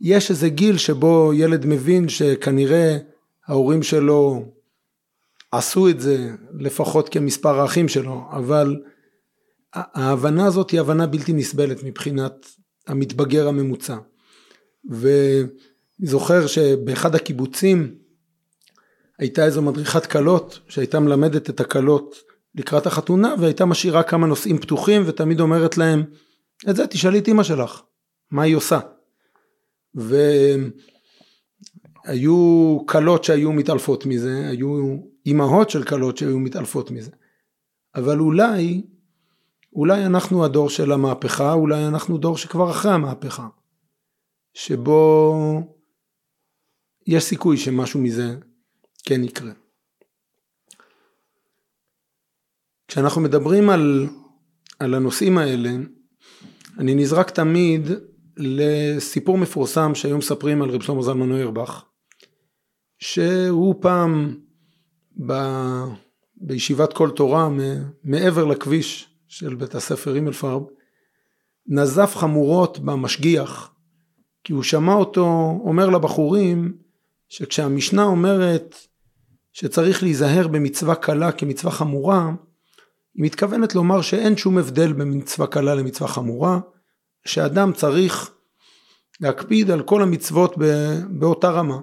[0.00, 2.98] ויש איזה גיל שבו ילד מבין שכנראה
[3.46, 4.44] ההורים שלו
[5.52, 8.76] עשו את זה לפחות כמספר האחים שלו, אבל
[9.74, 12.46] ההבנה הזאת היא הבנה בלתי נסבלת מבחינת
[12.86, 13.96] המתבגר הממוצע.
[14.90, 15.46] ואני
[16.08, 17.94] זוכר שבאחד הקיבוצים
[19.18, 22.16] הייתה איזו מדריכת כלות שהייתה מלמדת את הכלות
[22.54, 26.04] לקראת החתונה והייתה משאירה כמה נושאים פתוחים ותמיד אומרת להם
[26.70, 27.82] את זה תשאלי את אמא שלך
[28.30, 28.78] מה היא עושה.
[32.06, 37.10] והיו כלות שהיו מתעלפות מזה, היו אימהות של כלות שהיו מתעלפות מזה.
[37.94, 38.82] אבל אולי,
[39.72, 43.48] אולי אנחנו הדור של המהפכה, אולי אנחנו דור שכבר אחרי המהפכה.
[44.54, 45.34] שבו
[47.06, 48.36] יש סיכוי שמשהו מזה
[49.04, 49.52] כן יקרה.
[52.88, 54.08] כשאנחנו מדברים על,
[54.78, 55.70] על הנושאים האלה,
[56.78, 57.82] אני נזרק תמיד
[58.38, 61.84] לסיפור מפורסם שהיום מספרים על רב שלמה זלמן אוירבך,
[62.98, 64.36] שהוא פעם
[65.26, 65.32] ב,
[66.36, 67.48] בישיבת כל תורה
[68.04, 70.62] מעבר לכביש של בית הספר הימלפרב,
[71.66, 73.74] נזף חמורות במשגיח,
[74.44, 76.78] כי הוא שמע אותו אומר לבחורים
[77.28, 78.76] שכשהמשנה אומרת
[79.52, 82.32] שצריך להיזהר במצווה קלה כמצווה חמורה,
[83.14, 86.60] היא מתכוונת לומר שאין שום הבדל בין מצווה קלה למצווה חמורה,
[87.28, 88.30] שאדם צריך
[89.20, 90.54] להקפיד על כל המצוות
[91.10, 91.78] באותה רמה.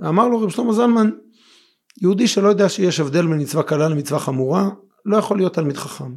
[0.00, 1.10] אמר לו רב שלמה זלמן,
[2.00, 4.68] יהודי שלא יודע שיש הבדל בין מצווה קלה למצווה חמורה,
[5.04, 6.14] לא יכול להיות תלמיד חכם.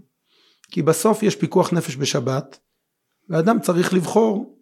[0.71, 2.59] כי בסוף יש פיקוח נפש בשבת,
[3.29, 4.59] ואדם צריך לבחור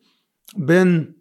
[0.57, 1.11] בין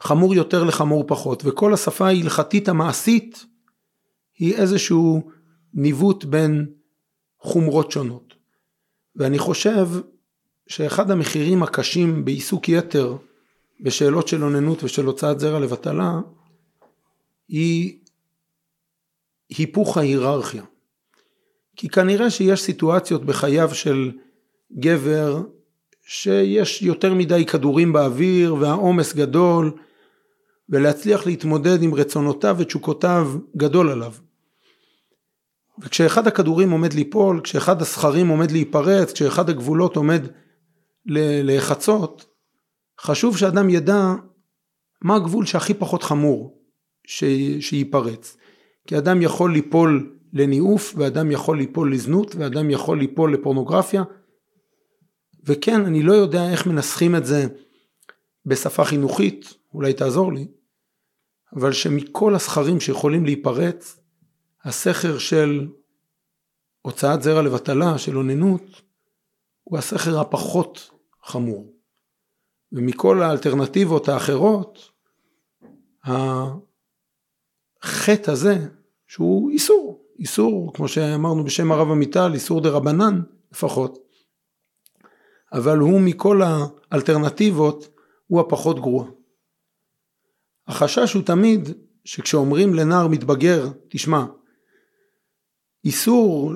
[0.00, 3.46] חמור יותר לחמור פחות, וכל השפה ההלכתית המעשית
[4.38, 5.30] היא איזשהו
[5.74, 6.66] ניווט בין
[7.38, 8.34] חומרות שונות.
[9.16, 9.88] ואני חושב
[10.66, 13.16] שאחד המחירים הקשים בעיסוק יתר
[13.80, 16.20] בשאלות של אוננות ושל הוצאת זרע לבטלה
[17.48, 17.98] היא
[19.48, 20.62] היפוך ההיררכיה.
[21.76, 24.12] כי כנראה שיש סיטואציות בחייו של
[24.78, 25.42] גבר
[26.06, 29.72] שיש יותר מדי כדורים באוויר והעומס גדול
[30.68, 34.12] ולהצליח להתמודד עם רצונותיו ותשוקותיו גדול עליו.
[35.78, 40.26] וכשאחד הכדורים עומד ליפול, כשאחד הסכרים עומד להיפרץ, כשאחד הגבולות עומד
[41.06, 42.26] להיחצות,
[43.00, 44.14] חשוב שאדם ידע
[45.02, 46.62] מה הגבול שהכי פחות חמור
[47.60, 48.36] שייפרץ.
[48.86, 54.02] כי אדם יכול ליפול לניאוף, ואדם יכול ליפול לזנות, ואדם יכול ליפול לפורנוגרפיה.
[55.44, 57.46] וכן, אני לא יודע איך מנסחים את זה
[58.46, 60.46] בשפה חינוכית, אולי תעזור לי,
[61.56, 64.00] אבל שמכל הסכרים שיכולים להיפרץ,
[64.64, 65.68] הסכר של
[66.82, 68.82] הוצאת זרע לבטלה, של אוננות,
[69.64, 70.90] הוא הסכר הפחות
[71.24, 71.72] חמור.
[72.72, 74.90] ומכל האלטרנטיבות האחרות,
[77.82, 78.54] החטא הזה,
[79.06, 83.20] שהוא איסור, איסור, כמו שאמרנו בשם הרב עמיטל, איסור דה רבנן
[83.52, 83.98] לפחות,
[85.52, 86.40] אבל הוא מכל
[86.90, 87.88] האלטרנטיבות,
[88.26, 89.06] הוא הפחות גרוע.
[90.66, 91.68] החשש הוא תמיד
[92.04, 94.24] שכשאומרים לנער מתבגר, תשמע,
[95.84, 96.52] איסור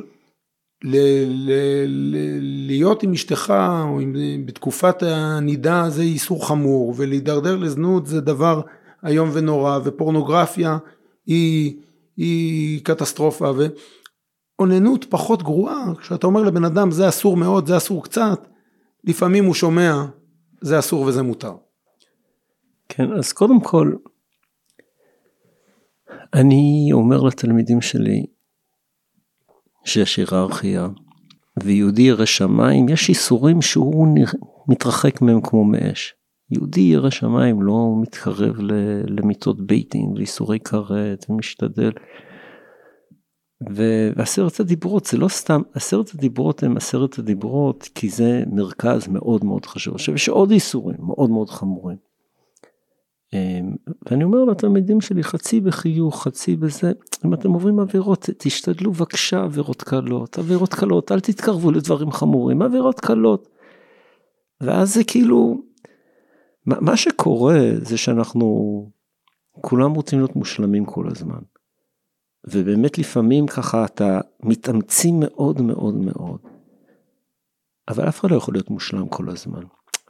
[0.85, 8.07] ל- ל- ל- להיות עם אשתך או עם, בתקופת הנידה זה איסור חמור ולהידרדר לזנות
[8.07, 8.61] זה דבר
[9.07, 10.79] איום ונורא ופורנוגרפיה
[11.27, 11.77] היא,
[12.17, 13.53] היא קטסטרופה
[14.59, 18.49] ואוננות פחות גרועה כשאתה אומר לבן אדם זה אסור מאוד זה אסור קצת
[19.05, 20.05] לפעמים הוא שומע
[20.61, 21.55] זה אסור וזה מותר.
[22.89, 23.93] כן אז קודם כל
[26.35, 28.27] אני אומר לתלמידים שלי
[29.89, 30.89] שיש היררכיה,
[31.63, 34.09] ויהודי ירא שמיים, יש איסורים שהוא
[34.69, 36.15] מתרחק מהם כמו מאש.
[36.51, 38.57] יהודי ירא שמיים לא מתקרב
[39.09, 41.91] למיטות ביתים ואיסורי כרת ומשתדל.
[44.17, 49.67] ועשרת הדיברות זה לא סתם, עשרת הדיברות הם עשרת הדיברות כי זה מרכז מאוד מאוד
[49.67, 49.95] חשוב.
[49.95, 52.08] עכשיו יש עוד איסורים מאוד מאוד חמורים.
[53.33, 56.93] אמ, ואני אומר לתלמידים שלי חצי בחיוך חצי בזה
[57.25, 63.01] אם אתם עוברים עבירות תשתדלו בבקשה עבירות קלות עבירות קלות אל תתקרבו לדברים חמורים עבירות
[63.01, 63.49] קלות.
[64.61, 65.63] ואז זה כאילו
[66.67, 68.91] מה שקורה זה שאנחנו
[69.61, 71.41] כולם רוצים להיות מושלמים כל הזמן.
[72.47, 76.41] ובאמת לפעמים ככה אתה מתאמצים מאוד מאוד מאוד.
[77.89, 79.63] אבל אף אחד לא יכול להיות מושלם כל הזמן.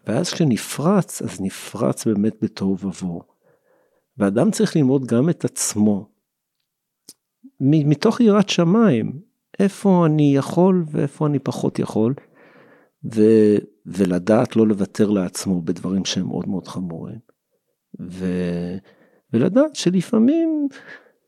[0.09, 3.23] ואז כשנפרץ, אז נפרץ באמת בתוהו ובוהו.
[4.19, 6.09] ואדם צריך ללמוד גם את עצמו.
[7.61, 9.21] מתוך יראת שמיים,
[9.59, 12.15] איפה אני יכול ואיפה אני פחות יכול,
[13.15, 13.23] ו,
[13.87, 17.19] ולדעת לא לוותר לעצמו בדברים שהם מאוד מאוד חמורים.
[18.01, 18.27] ו,
[19.33, 20.69] ולדעת שלפעמים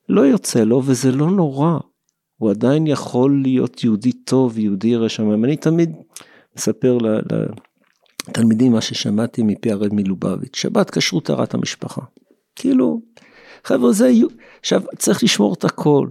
[0.09, 1.79] לא יוצא לו וזה לא נורא.
[2.37, 5.45] הוא עדיין יכול להיות יהודי טוב, יהודי ירא שמיים.
[5.45, 5.93] אני תמיד
[6.57, 6.99] מספר
[8.29, 12.03] לתלמידים מה ששמעתי מפי הרב מלובביץ', שבת כשרות טהרת המשפחה.
[12.57, 13.01] כאילו,
[13.65, 14.11] חבר'ה זה,
[14.61, 16.09] עכשיו צריך לשמור את הכל.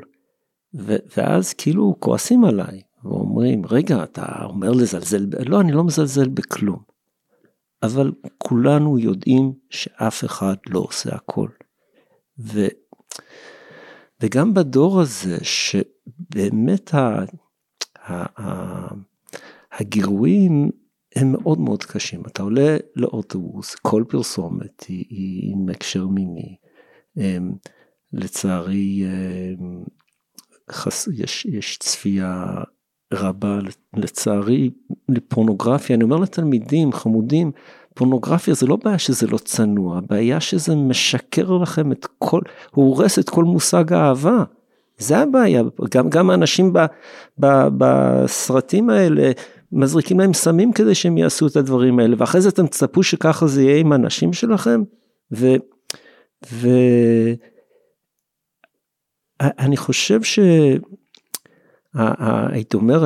[0.74, 6.80] ו, ואז כאילו כועסים עליי, ואומרים, רגע, אתה אומר לזלזל, לא, אני לא מזלזל בכלום.
[7.84, 11.48] אבל כולנו יודעים שאף אחד לא עושה הכל.
[12.40, 12.68] ו,
[14.22, 17.24] וגם בדור הזה, שבאמת ה,
[18.06, 18.88] ה, ה,
[19.72, 20.72] הגירויים
[21.16, 22.24] הם מאוד מאוד קשים.
[22.28, 26.56] אתה עולה לאוטובוס, כל פרסומת היא, היא עם הקשר מיני.
[27.18, 27.52] אמ,
[28.14, 29.84] לצערי, אמ,
[30.72, 32.46] חס, יש, יש צפייה
[33.14, 33.60] רבה,
[33.94, 34.70] לצערי,
[35.10, 35.96] לפורנוגרפיה.
[35.96, 37.52] אני אומר לתלמידים חמודים,
[37.94, 42.42] פורנוגרפיה זה לא בעיה שזה לא צנוע, הבעיה שזה משקר לכם את כל,
[42.72, 44.44] הוא הורס את כל מושג האהבה.
[44.98, 46.80] זה הבעיה, גם, גם האנשים ב,
[47.40, 49.32] ב, בסרטים האלה
[49.72, 53.64] מזריקים להם סמים כדי שהם יעשו את הדברים האלה, ואחרי זה אתם תצפו שככה זה
[53.64, 54.82] יהיה עם הנשים שלכם,
[55.32, 55.48] ו...
[56.52, 56.68] ו...
[59.42, 60.40] אני חושב ש...
[62.52, 63.04] הייתי אומר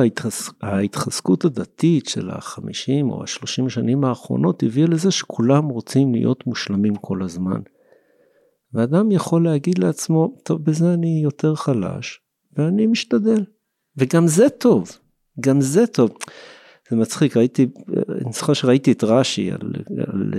[0.62, 7.22] ההתחזקות הדתית של החמישים או השלושים שנים האחרונות הביאה לזה שכולם רוצים להיות מושלמים כל
[7.22, 7.60] הזמן.
[8.72, 12.20] ואדם יכול להגיד לעצמו, טוב בזה אני יותר חלש
[12.56, 13.44] ואני משתדל.
[13.96, 14.90] וגם זה טוב,
[15.40, 16.10] גם זה טוב.
[16.90, 17.66] זה מצחיק, ראיתי,
[18.24, 19.72] אני זוכר שראיתי את רש"י על,
[20.06, 20.32] על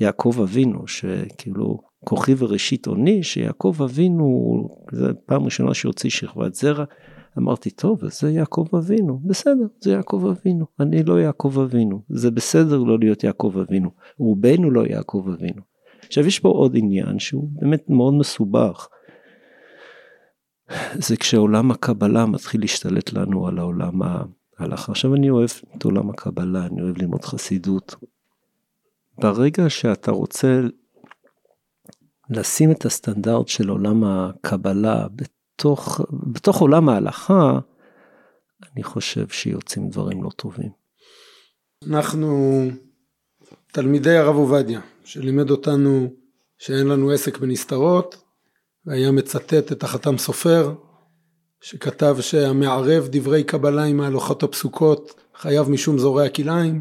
[0.00, 6.84] יעקב אבינו, שכאילו כוחי וראשית אוני, שיעקב אבינו, זה פעם ראשונה שהוציא שכבת זרע.
[7.38, 12.30] אמרתי, טוב, אז זה יעקב אבינו, בסדר, זה יעקב אבינו, אני לא יעקב אבינו, זה
[12.30, 15.62] בסדר לא להיות יעקב אבינו, רובנו לא יעקב אבינו.
[16.06, 18.88] עכשיו יש פה עוד עניין שהוא באמת מאוד מסובך.
[20.94, 24.02] זה כשעולם הקבלה מתחיל להשתלט לנו על העולם
[24.58, 24.92] ההלכה.
[24.92, 27.94] עכשיו אני אוהב את עולם הקבלה, אני אוהב ללמוד חסידות.
[29.18, 30.60] ברגע שאתה רוצה
[32.30, 36.00] לשים את הסטנדרט של עולם הקבלה בתוך,
[36.32, 37.58] בתוך עולם ההלכה,
[38.72, 40.70] אני חושב שיוצאים דברים לא טובים.
[41.86, 42.62] אנחנו
[43.72, 46.12] תלמידי הרב עובדיה, שלימד אותנו
[46.58, 48.27] שאין לנו עסק בנסתרות,
[48.86, 50.74] והיה מצטט את החתם סופר,
[51.60, 56.80] שכתב שהמערב דברי קבלה עם ההלוכות הפסוקות חייב משום זורע כלאיים.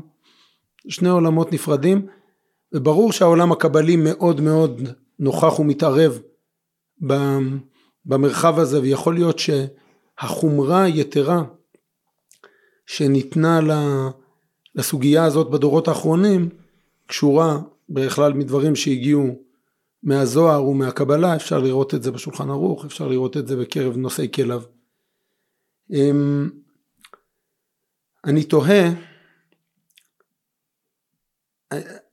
[0.87, 2.07] שני עולמות נפרדים,
[2.73, 4.81] וברור שהעולם הקבלי מאוד מאוד
[5.19, 6.19] נוכח ומתערב
[8.05, 11.43] במרחב הזה ויכול להיות שהחומרה היתרה
[12.85, 13.59] שניתנה
[14.75, 16.49] לסוגיה הזאת בדורות האחרונים
[17.07, 19.46] קשורה בכלל מדברים שהגיעו
[20.03, 24.61] מהזוהר ומהקבלה אפשר לראות את זה בשולחן ערוך אפשר לראות את זה בקרב נושאי כליו.
[25.93, 26.49] אמ,
[28.25, 28.89] אני תוהה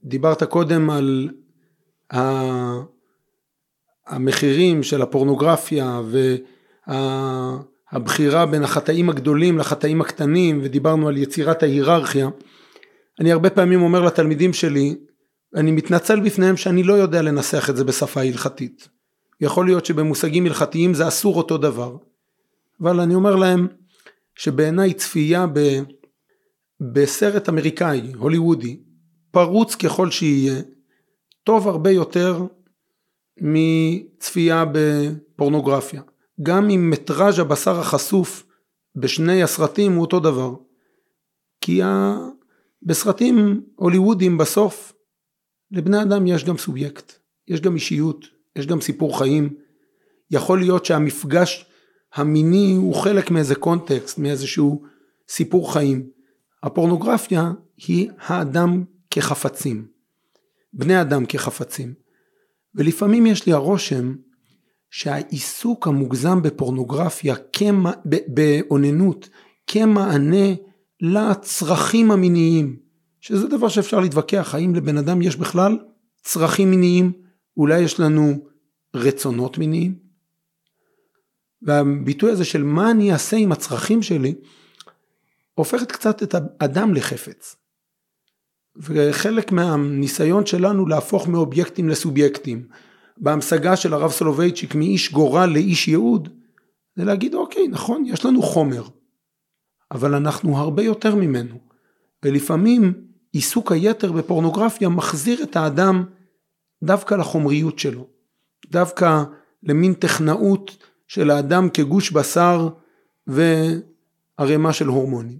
[0.05, 1.31] דיברת קודם על
[4.07, 6.01] המחירים של הפורנוגרפיה
[7.92, 12.29] והבחירה בין החטאים הגדולים לחטאים הקטנים ודיברנו על יצירת ההיררכיה.
[13.20, 14.97] אני הרבה פעמים אומר לתלמידים שלי
[15.55, 18.88] אני מתנצל בפניהם שאני לא יודע לנסח את זה בשפה הלכתית
[19.40, 21.96] יכול להיות שבמושגים הלכתיים זה אסור אותו דבר
[22.81, 23.69] אבל אני אומר להם
[24.35, 25.61] שבעיניי צפייה ב,
[26.81, 28.81] בסרט אמריקאי הוליוודי
[29.31, 30.63] פרוץ ככל שיהיה
[31.44, 32.46] טוב הרבה יותר
[33.40, 36.02] מצפייה בפורנוגרפיה.
[36.42, 38.46] גם אם מטראז' הבשר החשוף
[38.96, 40.55] בשני הסרטים הוא אותו דבר.
[41.61, 42.17] כי ה...
[42.83, 44.94] בסרטים הוליוודיים בסוף
[45.75, 47.12] לבני אדם יש גם סובייקט,
[47.48, 49.54] יש גם אישיות, יש גם סיפור חיים.
[50.31, 51.66] יכול להיות שהמפגש
[52.14, 54.83] המיני הוא חלק מאיזה קונטקסט, מאיזשהו
[55.29, 56.10] סיפור חיים.
[56.62, 57.52] הפורנוגרפיה
[57.87, 59.87] היא האדם כחפצים,
[60.72, 61.94] בני אדם כחפצים.
[62.75, 64.14] ולפעמים יש לי הרושם
[64.90, 67.35] שהעיסוק המוגזם בפורנוגרפיה,
[68.29, 69.29] באוננות,
[69.66, 70.54] כמענה
[71.00, 72.83] לצרכים המיניים,
[73.25, 75.79] שזה דבר שאפשר להתווכח, האם לבן אדם יש בכלל
[76.22, 77.12] צרכים מיניים,
[77.56, 78.48] אולי יש לנו
[78.94, 79.98] רצונות מיניים?
[81.62, 84.35] והביטוי הזה של מה אני אעשה עם הצרכים שלי,
[85.54, 87.56] הופכת קצת את האדם לחפץ.
[88.77, 92.68] וחלק מהניסיון שלנו להפוך מאובייקטים לסובייקטים,
[93.16, 96.29] בהמשגה של הרב סולובייצ'יק מאיש גורל לאיש ייעוד,
[96.96, 98.85] זה להגיד אוקיי נכון יש לנו חומר,
[99.90, 101.58] אבל אנחנו הרבה יותר ממנו,
[102.25, 106.04] ולפעמים עיסוק היתר בפורנוגרפיה מחזיר את האדם
[106.82, 108.06] דווקא לחומריות שלו,
[108.66, 109.24] דווקא
[109.62, 110.76] למין טכנאות
[111.06, 112.68] של האדם כגוש בשר
[113.26, 115.38] וערימה של הורמונים.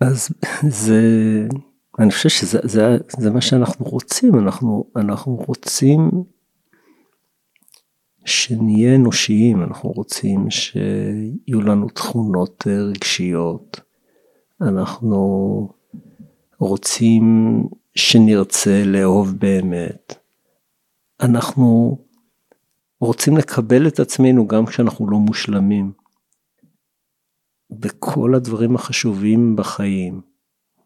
[0.00, 0.28] אז
[0.68, 1.02] זה,
[1.98, 6.10] אני חושב שזה זה, זה מה שאנחנו רוצים, אנחנו, אנחנו רוצים
[8.24, 13.80] שנהיה אנושיים, אנחנו רוצים שיהיו לנו תכונות רגשיות,
[14.68, 15.68] אנחנו
[16.58, 17.24] רוצים
[17.94, 20.14] שנרצה לאהוב באמת,
[21.20, 21.98] אנחנו
[23.00, 25.92] רוצים לקבל את עצמנו גם כשאנחנו לא מושלמים.
[27.70, 30.20] בכל הדברים החשובים בחיים,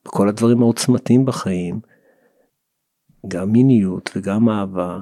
[0.05, 1.81] בכל הדברים העוצמתיים בחיים,
[3.29, 5.01] גם מיניות וגם אהבה,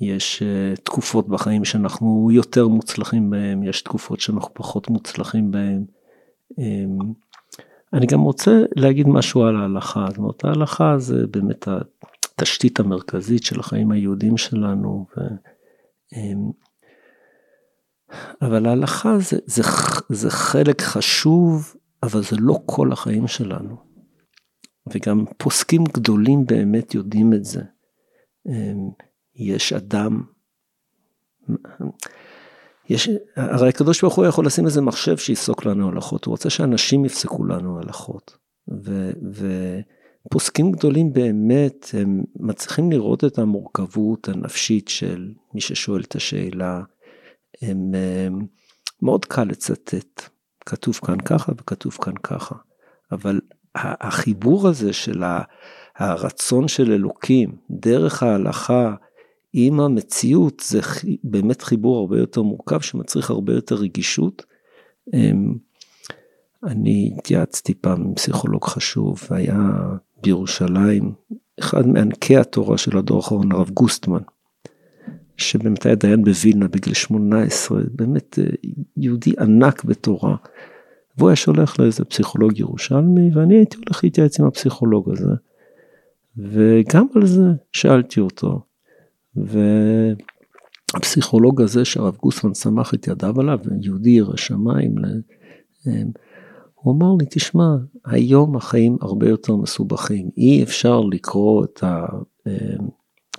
[0.00, 5.84] יש uh, תקופות בחיים שאנחנו יותר מוצלחים בהם, יש תקופות שאנחנו פחות מוצלחים בהם.
[7.92, 13.60] אני גם רוצה להגיד משהו על ההלכה, זאת אומרת ההלכה זה באמת התשתית המרכזית של
[13.60, 15.06] החיים היהודים שלנו.
[15.16, 15.20] ו,
[16.14, 16.52] um,
[18.42, 19.62] אבל ההלכה זה, זה,
[20.08, 23.76] זה חלק חשוב, אבל זה לא כל החיים שלנו.
[24.92, 27.62] וגם פוסקים גדולים באמת יודעים את זה.
[28.48, 28.90] אמ,
[29.34, 30.22] יש אדם,
[32.88, 37.04] יש, הרי הקדוש ברוך הוא יכול לשים איזה מחשב שיפסוק לנו הלכות, הוא רוצה שאנשים
[37.04, 38.36] יפסקו לנו הלכות.
[38.84, 39.10] ו,
[40.26, 46.82] ופוסקים גדולים באמת, הם מצליחים לראות את המורכבות הנפשית של מי ששואל את השאלה.
[47.62, 47.94] הם,
[48.26, 48.46] הם
[49.02, 50.22] מאוד קל לצטט,
[50.66, 52.54] כתוב כאן ככה וכתוב כאן ככה,
[53.12, 53.40] אבל
[53.74, 55.22] החיבור הזה של
[55.96, 58.94] הרצון של אלוקים דרך ההלכה
[59.66, 60.80] עם המציאות זה
[61.24, 64.44] באמת חיבור הרבה יותר מורכב שמצריך הרבה יותר רגישות.
[66.64, 69.70] אני התייעצתי פעם עם פסיכולוג חשוב והיה
[70.22, 71.12] בירושלים
[71.60, 74.22] אחד מענקי התורה של הדור האחרון הרב גוסטמן.
[75.36, 78.44] שבאמת היה דיין בווילנה בגיל 18, באמת אה,
[78.96, 80.36] יהודי ענק בתורה.
[81.18, 85.34] והוא היה שולח לאיזה פסיכולוג ירושלמי, ואני הייתי הולך להתייעץ עם הפסיכולוג הזה.
[86.36, 88.67] וגם על זה שאלתי אותו.
[90.94, 94.94] והפסיכולוג הזה שהרב גוסמן סמך את ידיו עליו, יהודי ירא שמיים,
[95.86, 96.02] אה,
[96.74, 101.84] הוא אמר לי, תשמע, היום החיים הרבה יותר מסובכים, אי אפשר לקרוא את.
[101.84, 102.06] אה,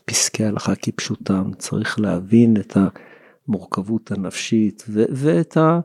[0.09, 2.77] פסקי הלכה כפשוטם, צריך להבין את
[3.47, 5.79] המורכבות הנפשית ו- ואת ה-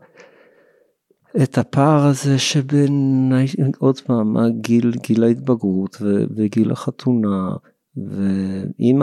[1.43, 3.33] את הפער הזה שבין,
[3.79, 7.57] עוד פעם, מה גיל, ההתבגרות ו- וגיל החתונה,
[7.97, 9.03] ועם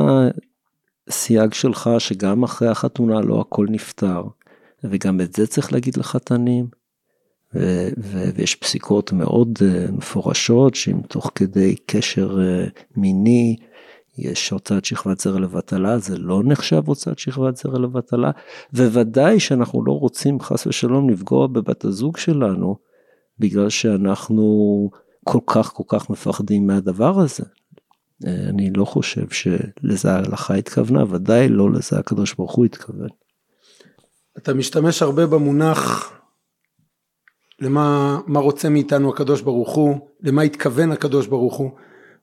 [1.12, 4.24] הסייג שלך שגם אחרי החתונה לא הכל נפתר,
[4.84, 6.68] וגם את זה צריך להגיד לחתנים.
[7.56, 13.56] ו- ו- ויש פסיקות מאוד uh, מפורשות שאם תוך כדי קשר uh, מיני
[14.18, 18.32] יש הוצאת שכבת זרע לבטלה, זה לא נחשב הוצאת שכבת זרע לבטלה,
[18.74, 22.76] וודאי שאנחנו לא רוצים חס ושלום לפגוע בבת הזוג שלנו,
[23.40, 24.46] בגלל שאנחנו
[25.24, 27.44] כל כך כל כך מפחדים מהדבר הזה.
[28.26, 33.10] אני לא חושב שלזה ההלכה התכוונה, ודאי לא לזה הקדוש ברוך הוא התכוון.
[34.38, 36.14] אתה משתמש הרבה במונח
[37.62, 41.72] למה מה רוצה מאיתנו הקדוש ברוך הוא, למה התכוון הקדוש ברוך הוא.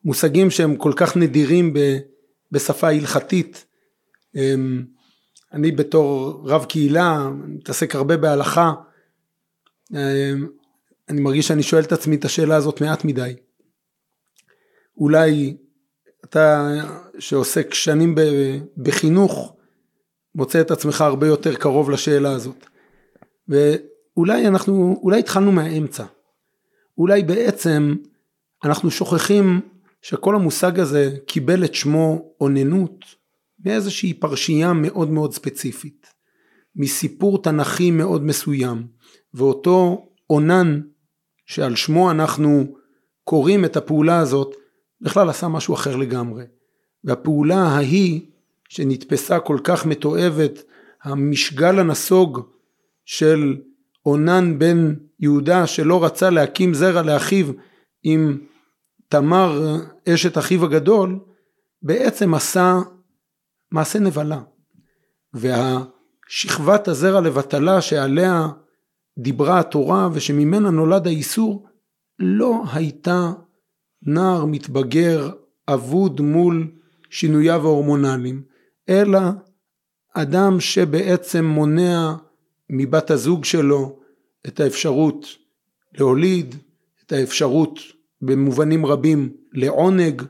[0.05, 1.75] מושגים שהם כל כך נדירים
[2.53, 3.67] בשפה הלכתית.
[4.35, 4.85] אמ,
[5.53, 8.73] אני בתור רב קהילה מתעסק הרבה בהלכה,
[9.93, 10.47] אמ,
[11.09, 13.37] אני מרגיש שאני שואל את עצמי את השאלה הזאת מעט מדי.
[14.97, 15.57] אולי
[16.25, 16.75] אתה
[17.19, 18.15] שעוסק שנים
[18.77, 19.57] בחינוך
[20.35, 22.67] מוצא את עצמך הרבה יותר קרוב לשאלה הזאת.
[23.49, 26.05] ואולי אנחנו, אולי התחלנו מהאמצע.
[26.99, 27.95] אולי בעצם
[28.65, 29.61] אנחנו שוכחים
[30.03, 33.05] שכל המושג הזה קיבל את שמו אוננות
[33.65, 36.07] מאיזושהי פרשייה מאוד מאוד ספציפית,
[36.77, 38.87] מסיפור תנכי מאוד מסוים,
[39.35, 40.81] ואותו אונן
[41.47, 42.77] שעל שמו אנחנו
[43.25, 44.57] קוראים את הפעולה הזאת,
[45.01, 46.45] בכלל עשה משהו אחר לגמרי.
[47.05, 48.21] והפעולה ההיא
[48.69, 50.63] שנתפסה כל כך מתועבת,
[51.03, 52.41] המשגל הנסוג
[53.05, 53.57] של
[54.07, 57.47] אונן בן יהודה שלא רצה להקים זרע לאחיו
[58.03, 58.39] עם
[59.09, 59.77] תמר
[60.09, 61.19] אשת אחיו הגדול,
[61.83, 62.79] בעצם עשה
[63.73, 64.41] מעשה נבלה.
[65.35, 68.49] והשכבת הזרע לבטלה שעליה
[69.19, 71.69] דיברה התורה ושממנה נולד האיסור,
[72.19, 73.33] לא הייתה
[74.03, 75.31] נער מתבגר
[75.69, 76.71] אבוד מול
[77.11, 78.43] שינוייו ההורמונליים,
[78.89, 79.21] אלא
[80.15, 82.15] אדם שבעצם מונע
[82.71, 83.99] מבת הזוג שלו
[84.47, 85.27] את האפשרות
[85.93, 86.55] להוליד,
[87.07, 87.79] את האפשרות
[88.23, 90.23] במובנים רבים לעונג,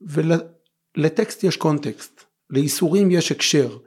[0.00, 3.78] ולטקסט יש קונטקסט, לאיסורים יש הקשר,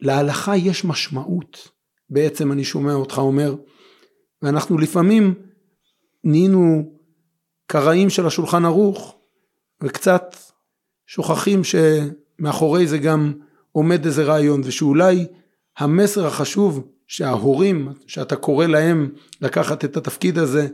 [0.00, 1.68] להלכה יש משמעות,
[2.10, 3.54] בעצם אני שומע אותך אומר,
[4.42, 5.34] ואנחנו לפעמים
[6.24, 6.97] נהיינו
[7.70, 9.16] קראים של השולחן ערוך,
[9.82, 10.36] וקצת
[11.06, 13.32] שוכחים שמאחורי זה גם
[13.72, 15.26] עומד איזה רעיון, ושאולי
[15.78, 19.10] המסר החשוב שההורים, שאתה קורא להם
[19.40, 20.68] לקחת את התפקיד הזה,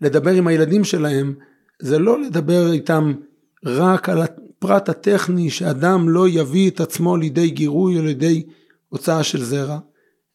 [0.00, 1.34] לדבר עם הילדים שלהם,
[1.82, 3.14] זה לא לדבר איתם
[3.64, 8.46] רק על הפרט הטכני שאדם לא יביא את עצמו לידי גירוי או לידי
[8.88, 9.78] הוצאה של זרע,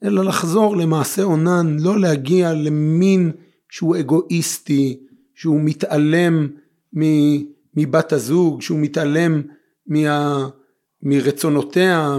[0.04, 3.32] אלא לחזור למעשה אונן, לא להגיע למין
[3.74, 5.00] שהוא אגואיסטי,
[5.36, 6.48] שהוא מתעלם
[7.74, 9.42] מבת הזוג, שהוא מתעלם
[9.88, 10.48] מה,
[11.02, 12.18] מרצונותיה,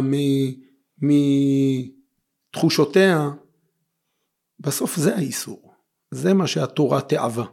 [2.53, 3.31] מתחושותיה,
[4.61, 5.73] בסוף זה האיסור,
[6.11, 7.47] זה מה שהתורה תאווה.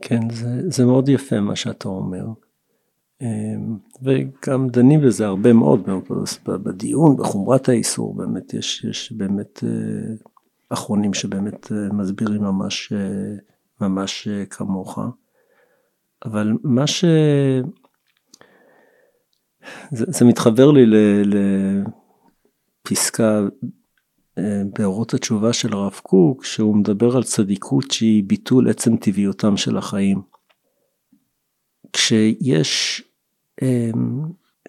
[0.00, 2.26] כן, זה, זה מאוד יפה מה שאתה אומר.
[3.22, 5.88] אמ, וגם דנים בזה הרבה מאוד
[6.46, 10.14] בדיון, בחומרת האיסור, באמת יש, יש באמת אה,
[10.68, 13.34] אחרונים שבאמת אה, מסבירים ממש, אה,
[13.80, 14.98] ממש כמוך.
[16.24, 17.04] אבל מה ש...
[19.90, 20.84] זה, זה מתחבר לי
[22.86, 23.40] לפסקה
[24.38, 29.76] אה, באורות התשובה של הרב קוק, שהוא מדבר על צדיקות שהיא ביטול עצם טבעיותם של
[29.76, 30.22] החיים.
[31.92, 33.02] כשיש
[33.62, 33.90] אה,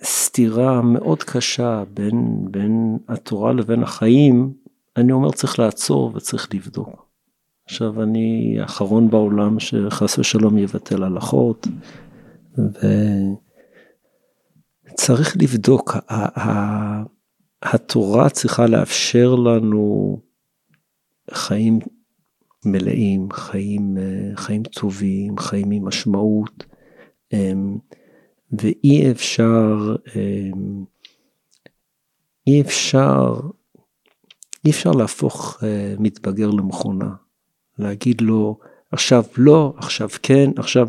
[0.04, 4.54] סתירה מאוד קשה בין, בין התורה לבין החיים,
[4.98, 7.06] אני אומר צריך לעצור וצריך לבדוק.
[7.66, 11.68] עכשיו אני האחרון בעולם שחס ושלום יבטל הלכות,
[14.94, 15.96] וצריך לבדוק,
[17.64, 20.18] התורה צריכה לאפשר לנו
[21.32, 21.80] חיים
[22.66, 23.98] מלאים, חיים,
[24.36, 26.66] חיים טובים, חיים עם משמעות,
[27.34, 27.78] אמ,
[28.52, 30.84] ואי אפשר, אמ,
[32.48, 33.34] אי אפשר,
[34.66, 37.10] אי אפשר להפוך אה, מתבגר למכונה.
[37.80, 38.60] להגיד לו
[38.92, 40.88] עכשיו לא, עכשיו כן, עכשיו...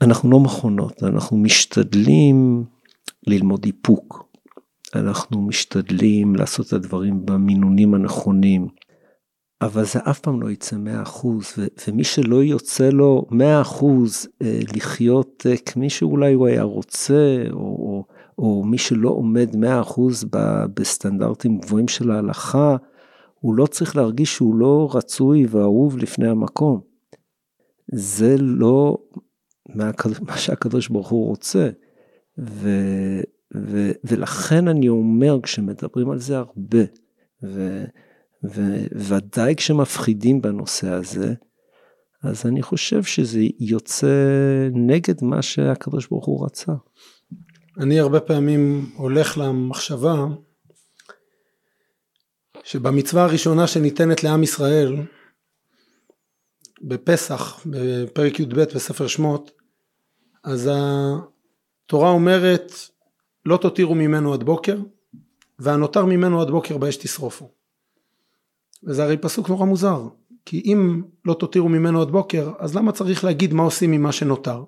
[0.00, 2.64] אנחנו לא מכונות, אנחנו משתדלים
[3.26, 4.28] ללמוד איפוק,
[4.94, 8.68] אנחנו משתדלים לעשות את הדברים במינונים הנכונים,
[9.60, 13.34] אבל זה אף פעם לא יצא 100%, ו- ומי שלא יוצא לו 100%
[14.42, 18.04] אה, לחיות אה, כמי שאולי הוא היה רוצה, או, או,
[18.38, 20.26] או מי שלא עומד 100%
[20.74, 22.76] בסטנדרטים גבוהים של ההלכה,
[23.40, 26.80] הוא לא צריך להרגיש שהוא לא רצוי ואהוב לפני המקום.
[27.92, 28.98] זה לא
[29.68, 31.70] מה, מה שהקדוש ברוך הוא רוצה.
[32.38, 32.70] ו,
[33.56, 36.78] ו, ולכן אני אומר, כשמדברים על זה הרבה,
[38.92, 41.34] וודאי כשמפחידים בנושא הזה,
[42.22, 44.08] אז אני חושב שזה יוצא
[44.72, 46.72] נגד מה שהקדוש ברוך הוא רצה.
[47.80, 50.14] אני הרבה פעמים הולך למחשבה
[52.62, 54.96] שבמצווה הראשונה שניתנת לעם ישראל
[56.82, 59.50] בפסח בפרק י"ב בספר שמות
[60.44, 62.72] אז התורה אומרת
[63.46, 64.78] לא תותירו ממנו עד בוקר
[65.58, 67.50] והנותר ממנו עד בוקר באש תשרופו
[68.84, 70.08] וזה הרי פסוק נורא מוזר
[70.44, 74.64] כי אם לא תותירו ממנו עד בוקר אז למה צריך להגיד מה עושים ממה שנותר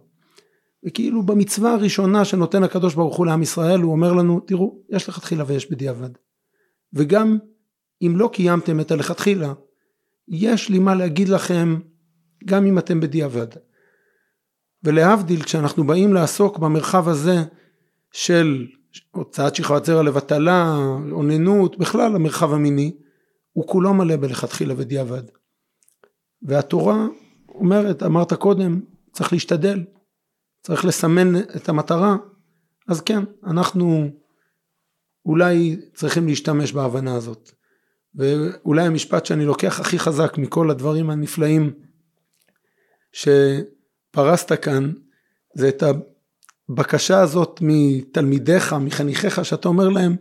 [0.86, 5.44] וכאילו במצווה הראשונה שנותן הקדוש ברוך הוא לעם ישראל הוא אומר לנו תראו יש לכתחילה
[5.46, 6.10] ויש בדיעבד
[6.92, 7.38] וגם
[8.02, 9.52] אם לא קיימתם את הלכתחילה,
[10.28, 11.78] יש לי מה להגיד לכם
[12.44, 13.46] גם אם אתם בדיעבד.
[14.84, 17.36] ולהבדיל כשאנחנו באים לעסוק במרחב הזה
[18.12, 18.66] של
[19.10, 20.76] הוצאת שכבת זרע לבטלה,
[21.10, 22.96] אוננות, בכלל המרחב המיני,
[23.52, 25.22] הוא כולו מלא בלכתחילה ודיעבד.
[26.42, 27.06] והתורה
[27.48, 28.80] אומרת, אמרת קודם,
[29.12, 29.84] צריך להשתדל,
[30.68, 32.16] צריך לסמן את המטרה,
[32.88, 34.10] אז כן, אנחנו
[35.26, 37.50] אולי צריכים להשתמש בהבנה הזאת.
[38.14, 41.72] ואולי המשפט שאני לוקח הכי חזק מכל הדברים הנפלאים
[43.12, 44.92] שפרסת כאן,
[45.54, 45.82] זה את
[46.68, 50.16] הבקשה הזאת מתלמידיך, מחניכיך, שאתה אומר להם,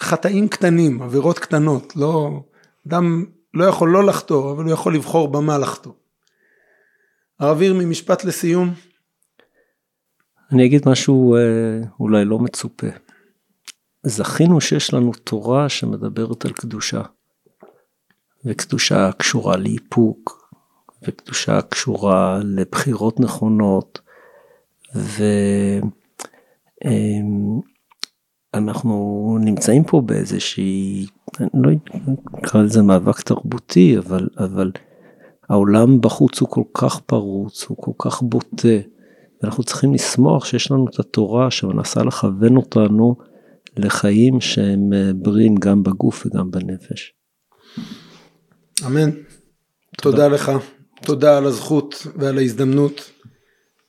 [0.00, 2.40] חטאים קטנים, עבירות קטנות, לא,
[2.88, 3.24] אדם
[3.54, 5.92] לא יכול לא לחטוא, אבל הוא יכול לבחור במה לחטוא.
[7.40, 8.74] הרב ירמי, משפט לסיום.
[10.52, 12.86] אני אגיד משהו אה, אולי לא מצופה.
[14.02, 17.02] זכינו שיש לנו תורה שמדברת על קדושה.
[18.44, 20.50] וקדושה קשורה לאיפוק,
[21.02, 24.00] וקדושה קשורה לבחירות נכונות,
[28.54, 31.06] ואנחנו נמצאים פה באיזושהי,
[31.40, 31.70] אני לא
[32.38, 34.70] אקרא לזה מאבק תרבותי, אבל, אבל
[35.48, 38.78] העולם בחוץ הוא כל כך פרוץ, הוא כל כך בוטה,
[39.42, 43.16] ואנחנו צריכים לשמוח שיש לנו את התורה שמנסה לכוון אותנו
[43.76, 47.12] לחיים שהם בריאים גם בגוף וגם בנפש.
[48.86, 49.10] אמן.
[49.10, 50.16] תודה.
[50.16, 50.52] תודה לך,
[51.02, 53.10] תודה על הזכות ועל ההזדמנות.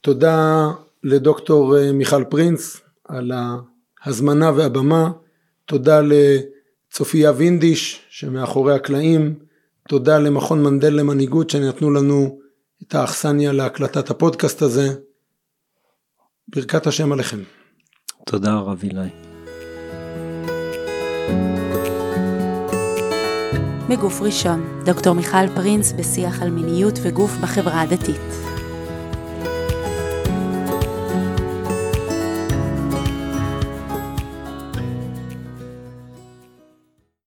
[0.02, 0.68] תודה
[1.04, 3.32] לדוקטור אה, מיכל פרינס על
[4.04, 5.12] ההזמנה והבמה.
[5.66, 9.47] תודה לצופיה וינדיש שמאחורי הקלעים.
[9.88, 12.40] תודה למכון מנדל למנהיגות שנתנו לנו
[12.84, 14.88] את האכסניה להקלטת הפודקאסט הזה.
[16.48, 17.40] ברכת השם עליכם.
[18.26, 19.10] תודה הרב אילי.
[23.90, 28.47] מגוף ראשון, דוקטור מיכל פרינס בשיח על מיניות וגוף בחברה הדתית.